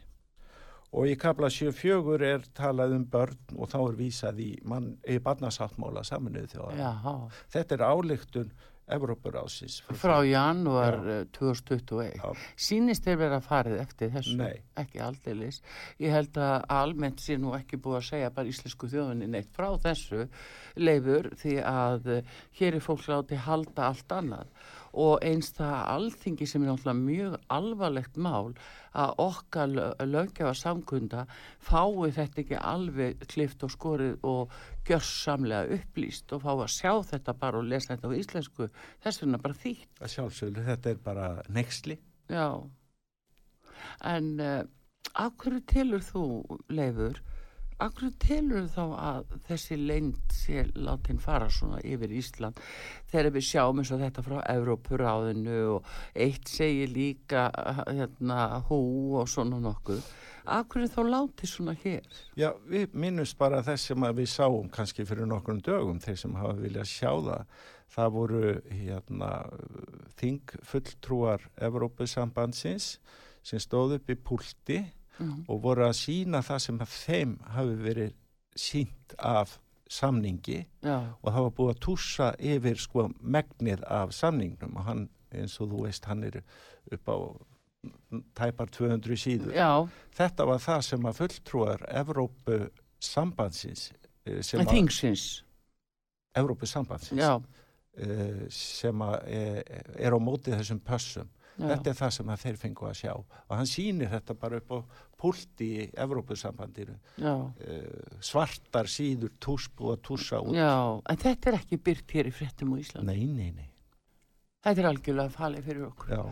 [0.90, 5.20] og í kabla 74 er talað um börn og þá er vísað í, mann, í
[5.24, 8.52] barnasáttmála saminuð þjóðar þetta er ályktun
[8.90, 12.18] Evrópurásins frá janúar eh, 2021.
[12.18, 12.48] Já.
[12.58, 14.36] Sýnist þér vera farið eftir þessu?
[14.40, 14.64] Nei.
[14.82, 15.62] Ekki aldeilis.
[16.02, 19.70] Ég held að almennt sé nú ekki búið að segja bara íslensku þjóðunni neitt frá
[19.84, 20.26] þessu
[20.82, 24.50] leifur því að eh, hér er fólk láti halda allt annað
[24.94, 28.54] og eins það alþingi sem er náttúrulega mjög alvarlegt mál
[28.98, 29.76] að okkar
[30.08, 31.26] löggefa samkunda
[31.62, 34.58] fái þetta ekki alveg klift og skorið og
[34.90, 38.70] gjörsamlega upplýst og fá að sjá þetta bara og lesa þetta á íslensku.
[39.04, 39.90] Þess vegna bara þýtt.
[40.02, 42.62] að sjálfsögðu þetta er bara nexli Já,
[44.06, 44.62] en uh,
[45.18, 46.24] af hverju telur þú,
[46.70, 47.18] Leifur,
[47.80, 52.60] hverju telur þá að þessi leynd sé látin fara svona yfir Ísland
[53.12, 57.48] þegar við sjáum eins og þetta frá Evrópuráðinu og eitt segir líka
[57.88, 58.82] hérna hú
[59.22, 60.04] og svona nokkuð.
[60.50, 62.06] Hverju þá látið svona hér?
[62.36, 66.56] Já, við minnumst bara þess sem við sáum kannski fyrir nokkrum dögum, þeir sem hafa
[66.60, 67.58] viljað sjá það.
[67.90, 69.32] Það voru hérna,
[70.20, 72.98] þing fulltrúar Evrópusambandsins
[73.46, 74.82] sem stóð upp í púlti
[75.20, 75.44] Mm.
[75.52, 78.14] og voru að sína það sem að þeim hafi verið
[78.56, 79.58] sínt af
[79.90, 85.58] samningi Já, og var búið að tússa yfir sko megnið af samningnum og hann, eins
[85.60, 86.42] og þú veist, hann er
[86.94, 87.18] upp á
[88.36, 89.54] tæpar 200 síður.
[89.56, 92.60] já, Þetta var það sem að fulltrúar Evrópu
[93.00, 93.90] sambandsins
[94.26, 95.26] eh, sem að, þingsins,
[96.38, 97.40] Evrópu sambandsins já,
[97.98, 99.62] eh, sem að eh,
[99.96, 101.30] er á móti þessum pössum.
[101.60, 104.72] Já, Þetta er það sem þeir fengu að sjá og hann sýnir þetta bara upp
[104.72, 104.80] á
[105.20, 106.96] púlti í Evrópu sambandinu.
[107.20, 107.34] já.
[108.24, 110.56] Svartar síður tús búið að tússa út.
[110.56, 110.72] Já,
[111.10, 113.06] en þetta er ekki byrt hér í fréttum á Íslandi.
[113.12, 113.70] Nei, nei, nei.
[114.64, 116.16] Þetta er algjörlega falið fyrir okkur.
[116.16, 116.24] Já,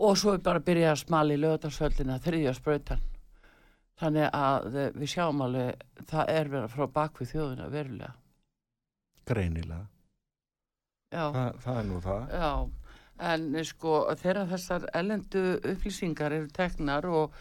[0.00, 3.00] Og svo er bara að byrja að smali lögadagsvöldina, þriðja sprautan.
[4.00, 8.14] Þannig að eh, við sjáum alveg, það er verið frá bakvið þjóðuna verulega.
[9.28, 9.82] greinilega.
[11.12, 12.32] Já, Þa, það er nú það.
[12.32, 12.48] já.
[13.20, 15.42] En sko, þegar þessar ellendu
[15.74, 17.34] upplýsingar eru teknar og,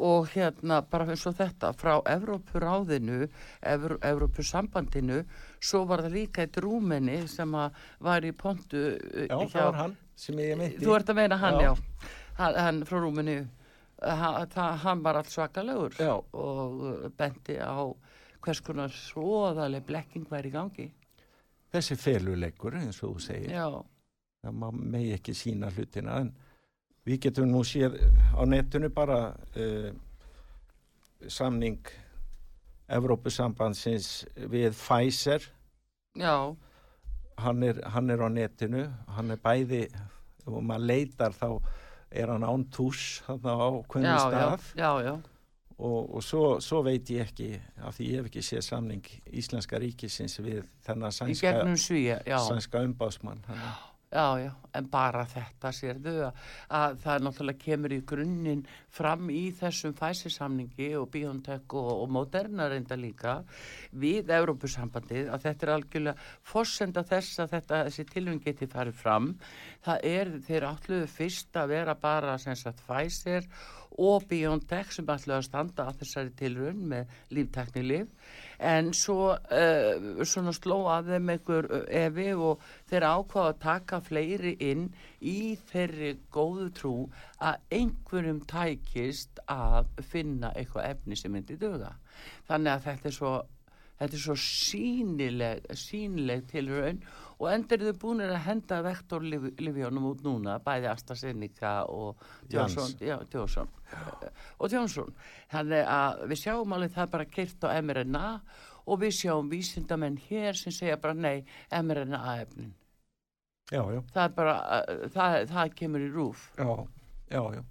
[0.00, 3.26] og hérna bara eins og þetta frá Evrópuráðinu,
[3.60, 5.18] Evró, Evrópusambandinu,
[5.60, 9.78] svo var það líka eitt rúmenni sem var í pontu eh, Já, hjá- það var
[9.82, 10.80] hann sem ég meinti.
[10.84, 11.74] Þú ert að meina hann, Já.
[11.74, 12.08] já.
[12.38, 13.36] Hann, hann frá Rúmini,
[14.02, 16.14] hann, hann var allt svakalegur Já.
[16.32, 17.82] og uh, benti á
[18.44, 20.88] hvers konar svoðaleg blekking væri í gangi.
[21.74, 23.50] Þessi feluleikur, eins og þú segir.
[23.52, 23.66] Já,
[24.50, 26.32] það megi ekki sína hlutina en
[27.08, 27.96] við getum nú séð
[28.36, 29.20] á netinu bara
[29.56, 29.90] uh,
[31.28, 31.80] samning
[32.88, 35.44] Evrópusambandsins við Pfizer.
[36.16, 36.56] Já,
[37.38, 38.84] hann er, hann er á netinu
[39.14, 39.86] hann er bæði
[40.48, 41.48] og maður leitar þá
[42.10, 44.70] er hann án tús þarna á hvernig já, já, stað.
[44.80, 45.12] já, já,
[45.78, 47.50] og, og svo, svo veit ég ekki
[47.84, 51.54] af því ég hef ekki séð samning Íslenska ríkisins við þennan sænska,
[52.48, 53.62] sænska umbásmann hann,
[54.12, 56.42] já, já, en bara þetta sérðu að,
[56.78, 58.62] að það náttúrulega kemur í grunninn
[58.98, 63.38] fram í þessum fæsisamningi og Biontech og, og Moderna reynda líka
[63.92, 69.32] við Evrópusambandið að þetta er algjörlega forsenda þess að þetta, þessi tilvæng geti farið fram.
[69.84, 73.44] Það er, þeir átluðu fyrst að vera bara sem sagt Pfizer
[73.98, 78.06] og Biontech sem ætluðu að standa að þessari tilraun með lífteknilif
[78.58, 84.00] en svo uh, svona sló að þeim einhver uh, efi og þeir ákvaða að taka
[84.06, 84.88] fleiri inn
[85.20, 86.94] í þeirri góðu trú
[87.38, 91.94] að einhverjum tækist að finna eitthvað efni sem myndi döga.
[92.48, 93.32] Þannig að þetta er svo,
[94.00, 100.56] þetta er svo sínileg, sínileg tilraun og endur þau búinir að henda vektorlifjónum út núna,
[100.64, 102.18] bæði AstraZeneca og
[102.50, 103.70] Johnson, já, Johnson
[104.58, 105.14] og Johnson.
[105.52, 108.26] Þannig að við sjáum alveg það bara kyrt á mRNA
[108.88, 112.74] og við sjáum vísindamenn hér sem segja bara nei, mRNA-efnin.
[114.14, 116.46] Það er bara, uh, það, það kemur í rúf.
[116.58, 116.70] já,
[117.30, 117.64] já, já.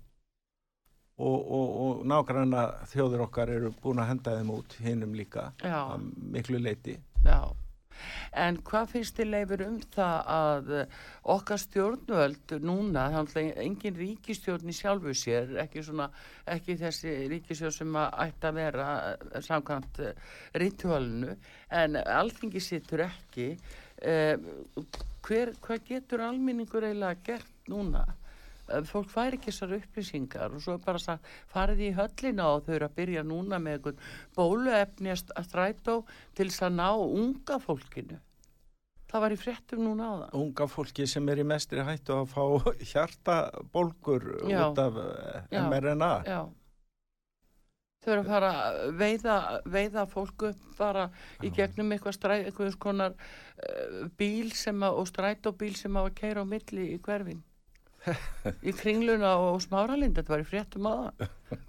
[1.17, 5.47] Og, og, og nágranna þjóður okkar eru búin að henda þeim út hinnum líka
[6.29, 6.93] miklu leiti.
[7.25, 7.39] Já,
[8.43, 10.99] en hvað finnst þið leifur um það að eh,
[11.35, 16.09] okkar stjórnvöld núna, þannig að engin ríkistjórn í sjálfu sér, ekki svona,
[16.57, 20.01] ekki þessi ríkistjórn sem ætti að vera eh, samkvæmt
[20.63, 21.35] rítjólinu,
[21.81, 23.51] en alþingi sittur ekki,
[24.01, 24.37] eh,
[25.27, 28.05] hver, hvað getur alminningur eiginlega gert núna?
[28.67, 32.65] Eh, Fólk fær ekki þessar upplýsingar og svo er bara sagt, farið í höllina og
[32.67, 34.05] þau eru að byrja núna með einhvern
[34.37, 35.97] bóluefni að strætó
[36.35, 38.19] til þess að ná unga fólkinu.
[39.07, 40.31] Það var í fréttum núna á það.
[40.41, 42.43] Unga fólki sem er í mestri hættu að fá
[42.91, 44.63] hjartabólgur Já.
[44.67, 45.61] út af eh, Já.
[45.63, 46.13] mRNA.
[46.27, 46.41] Já.
[48.03, 49.35] Þau eru að fara að veiða,
[49.73, 51.07] veiða fólk upp bara
[51.43, 56.13] í gegnum eitthvað stræ, eitthvað skonar uh, bíl sem að, og strætóbíl sem á að
[56.19, 57.41] keira á milli í hverfin.
[58.63, 60.87] Í kringluna og smáralind, þetta var í fréttum.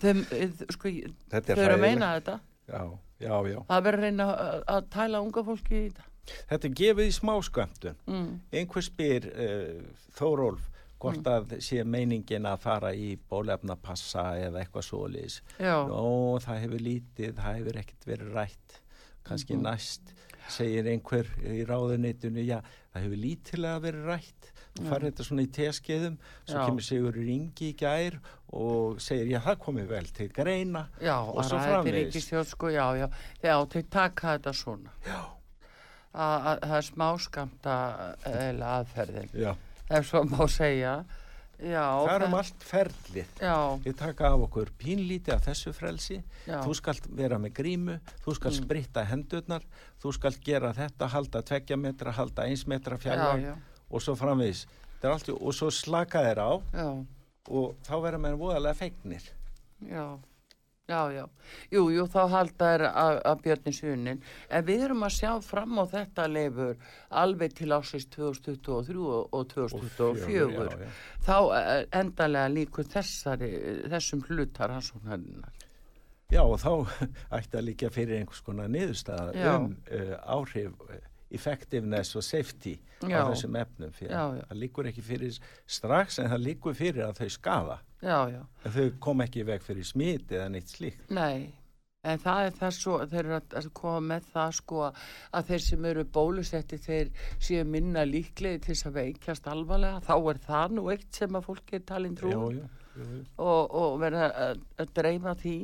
[0.03, 0.93] Þeim, eh, sko,
[1.33, 2.39] þau eru að meina þetta.
[2.69, 2.83] Já,
[3.25, 3.59] já, já.
[3.71, 6.05] Það verður að reyna að, að tæla unga fólki í þetta.
[6.51, 8.01] Þetta gefið í smáskömmtun.
[8.07, 8.33] Mm.
[8.53, 9.79] Einhver spyr uh,
[10.19, 10.67] Þórólf
[10.99, 11.31] hvort Mm.
[11.31, 15.41] að sé meiningin að fara í bólefnapassa eða eitthvað.
[15.63, 18.81] Já, Nó, það hefur lítið, það hefur ekkert verið rætt.
[19.25, 19.63] Kanski Mhm.
[19.63, 20.13] næst
[20.49, 22.61] segir einhver í ráðuneytinu, já,
[22.93, 24.53] það hefur lítilega verið rætt.
[24.85, 24.91] Já.
[24.91, 26.67] farið þetta svona í teskeiðum, svo Já.
[26.67, 28.19] kemur Sigur Ringi í gær
[28.53, 30.89] og segir, já, það komið vel til greina.
[31.01, 32.15] já, Og og svo ræði framvegis.
[32.15, 33.09] ríkistjórn, sko, já, já,
[33.43, 34.91] já, þau taka þetta svona.
[35.07, 35.21] Já.
[36.15, 39.57] Að að- það er smáskamta eða aðferðin, Já,
[39.91, 41.05] ef svo má segja.
[41.59, 43.27] Já, það er um allt ferlið.
[43.83, 46.23] Við taka af okkur pínlítið af þessu frelsi.
[46.47, 48.65] já, Þú skalt vera með grímu, þú skalt Mm.
[48.65, 49.63] spritta hendurnar,
[50.01, 53.57] þú skalt gera þetta, halda tveggja metra, halda eins metra já,
[53.91, 56.89] og svo er allt, og svo slaka þeir á já,
[57.49, 59.29] og þá verða mér voðalega feignir.
[59.81, 60.19] já,
[60.89, 61.25] já, já.
[61.71, 64.23] Jú, jú, þá halda þær að, að Björni Sunin.
[64.51, 66.77] En við erum að sjá fram á þetta leifur
[67.09, 70.35] alveg til ásins 2023 og, og 2024.
[70.35, 70.91] já, já.
[71.29, 73.53] Þá eh, endanlega líkur þessari,
[73.89, 75.59] þessum hlutar rannsóknarinnar.
[76.29, 76.73] Já, og þá
[77.39, 79.53] ætti að líka fyrir einhvers konar niðurstaða Já.
[79.55, 80.75] um uh, áhrif,
[81.31, 83.21] effectiveness og safety Já.
[83.23, 83.93] á þessum efnum.
[83.95, 84.43] Fyrir Já, já.
[84.49, 87.29] Það líkur ekki fyrir strax en það líkur fyrir að þau
[88.33, 88.43] já.
[88.65, 91.11] En þau kom ekki veg fyrir smit eða neitt slíkt.
[91.11, 91.53] Nei,
[92.05, 95.85] en það er það svo, þeir eru að- koma með það sko að þeir sem
[95.85, 97.11] eru bólusetti þeir
[97.41, 101.49] séu minna líklegi til þess að veikjast alvarlega, þá er það nú eitt sem að
[101.51, 102.69] fólki er talin trú jú.
[103.39, 105.57] og, og verða að, að dreifa því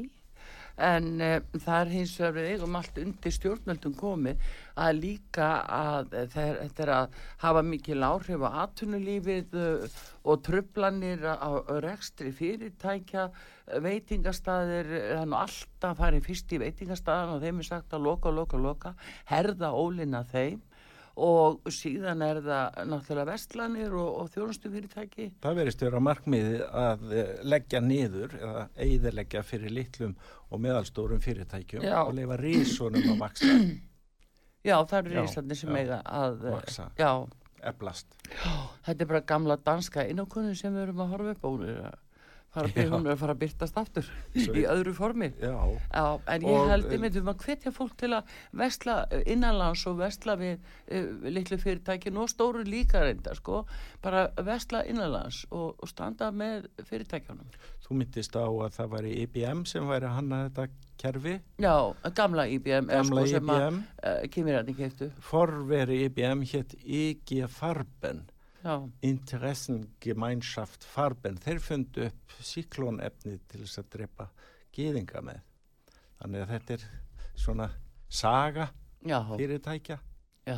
[0.80, 4.48] en uh, það er hins vegar við eigum allt undir stjórnvöldum komið
[4.84, 11.22] að líka að þeir, þetta er að hafa mikil áhrif á atvinnulífið uh, og trublanir
[11.22, 11.50] á,
[11.84, 13.28] rekstri fyrirtækja
[13.84, 18.60] veitingastæðir, er nú alltaf farið fyrst í veitingastæðan og þeim er sagt að loka, loka,
[18.60, 18.94] loka,
[19.30, 20.60] herða ólina þeim
[21.14, 27.14] og síðan er það náttúrulega vestlanir og, og þjónustu fyrirtæki Það verist vera markmiði að
[27.14, 30.16] eh, leggja niður eða eigðileggja fyrir litlum
[30.50, 32.00] og meðalstórum fyrirtækjum Já.
[32.02, 33.58] og leifa rísunum að vaksa,
[34.68, 36.88] Já, það eru Já, Íslandi sem já, eiga að eh, vaksa.
[36.98, 37.10] Já,
[37.70, 38.18] eflast.
[38.86, 41.50] þetta er bara gamla danska einokunni sem við erum að horfa upp á
[42.62, 42.90] er að Já.
[42.94, 45.54] hún að fara að byrtast aftur Svo- í öðru formi Já,
[45.94, 48.32] Já, en ég held eh, einmitt um að hvetja fólk til að
[48.62, 48.96] vestla
[49.26, 53.64] innanlands og vestla við uh, litlu fyrirtækin og stóru líka reynda, sko,
[54.02, 57.48] bara vestla innanlands og, og standa með fyrirtækjanum.
[57.84, 60.68] þú myndist á að það væri IBM sem væri að hanna þetta
[61.02, 61.74] kerfi, Já,
[62.16, 63.80] gamla IBM, eða gamla sko, sem að IBM.
[64.04, 65.10] uh, kemurrætni keiftu.
[65.20, 68.22] Forveri IBM hétt IG Farben,
[68.64, 71.36] Já, Interessengemeinschaft Farben.
[71.36, 74.28] Þeir fundu upp síklónefni til þess að drepa
[74.72, 75.42] gýðinga með.
[76.22, 76.86] Þannig að þetta er
[77.36, 77.66] svona
[78.08, 78.70] saga
[79.04, 79.98] já, fyrirtækja.
[80.48, 80.56] já,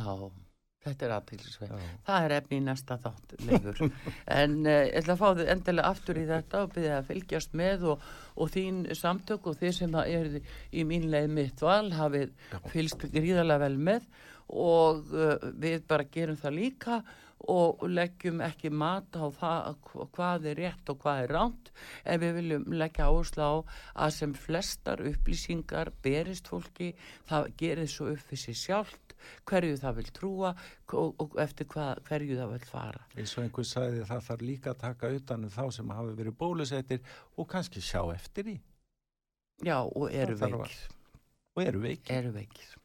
[0.85, 1.73] þetta er aðtilsveg.
[1.73, 1.91] Já.
[2.07, 3.35] Það er efni í næsta þátt,
[4.39, 7.59] en uh, ég ætla að fá þið endilega aftur í þetta og byrja að fylgjast
[7.59, 12.31] með og, og þín samtök og þið sem eru í mín leið mitt val hafið
[12.71, 14.07] fylgst gríðarlega vel með
[14.47, 17.01] og uh, við bara gerum það líka
[17.47, 21.69] og leggjum ekki mat á það hva- hvað er rétt og hvað er ránt
[22.05, 23.53] en við viljum leggja áherslu á
[24.07, 26.95] að sem flestar upplýsingar berist fólki,
[27.29, 29.13] það gerir svo upp fyrir sig sjálft,
[29.45, 30.55] hverju það vil trúa
[30.93, 33.05] og, og eftir hvað, hverju það vil fara.
[33.15, 37.01] eins og einhver sagði það þarf líka að taka utanum þá sem hafi verið bólusettir
[37.37, 38.57] og kannski sjá eftir því
[39.65, 40.83] Já, og eru veikir,
[41.57, 42.13] og eru veikir.
[42.13, 42.75] eru veikir.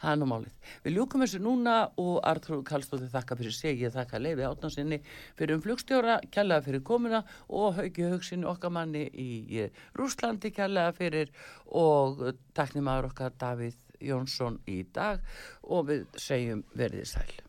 [0.00, 0.72] Það er nú málið.
[0.84, 5.00] Við ljúkum þessu núna og Artrúð Kallstóttir þakka fyrir sig, ég þakka Leifi Átnarsinni
[5.38, 9.66] fyrir um flugstjóra, kjallaða fyrir komuna og Hauki Haugsinni okkar manni í
[9.98, 11.34] Rúslandi kjallaða fyrir
[11.72, 12.22] og
[12.56, 15.24] taknimaður okkar Davíð Jónsson í dag
[15.64, 17.45] og við segjum verðið sæl.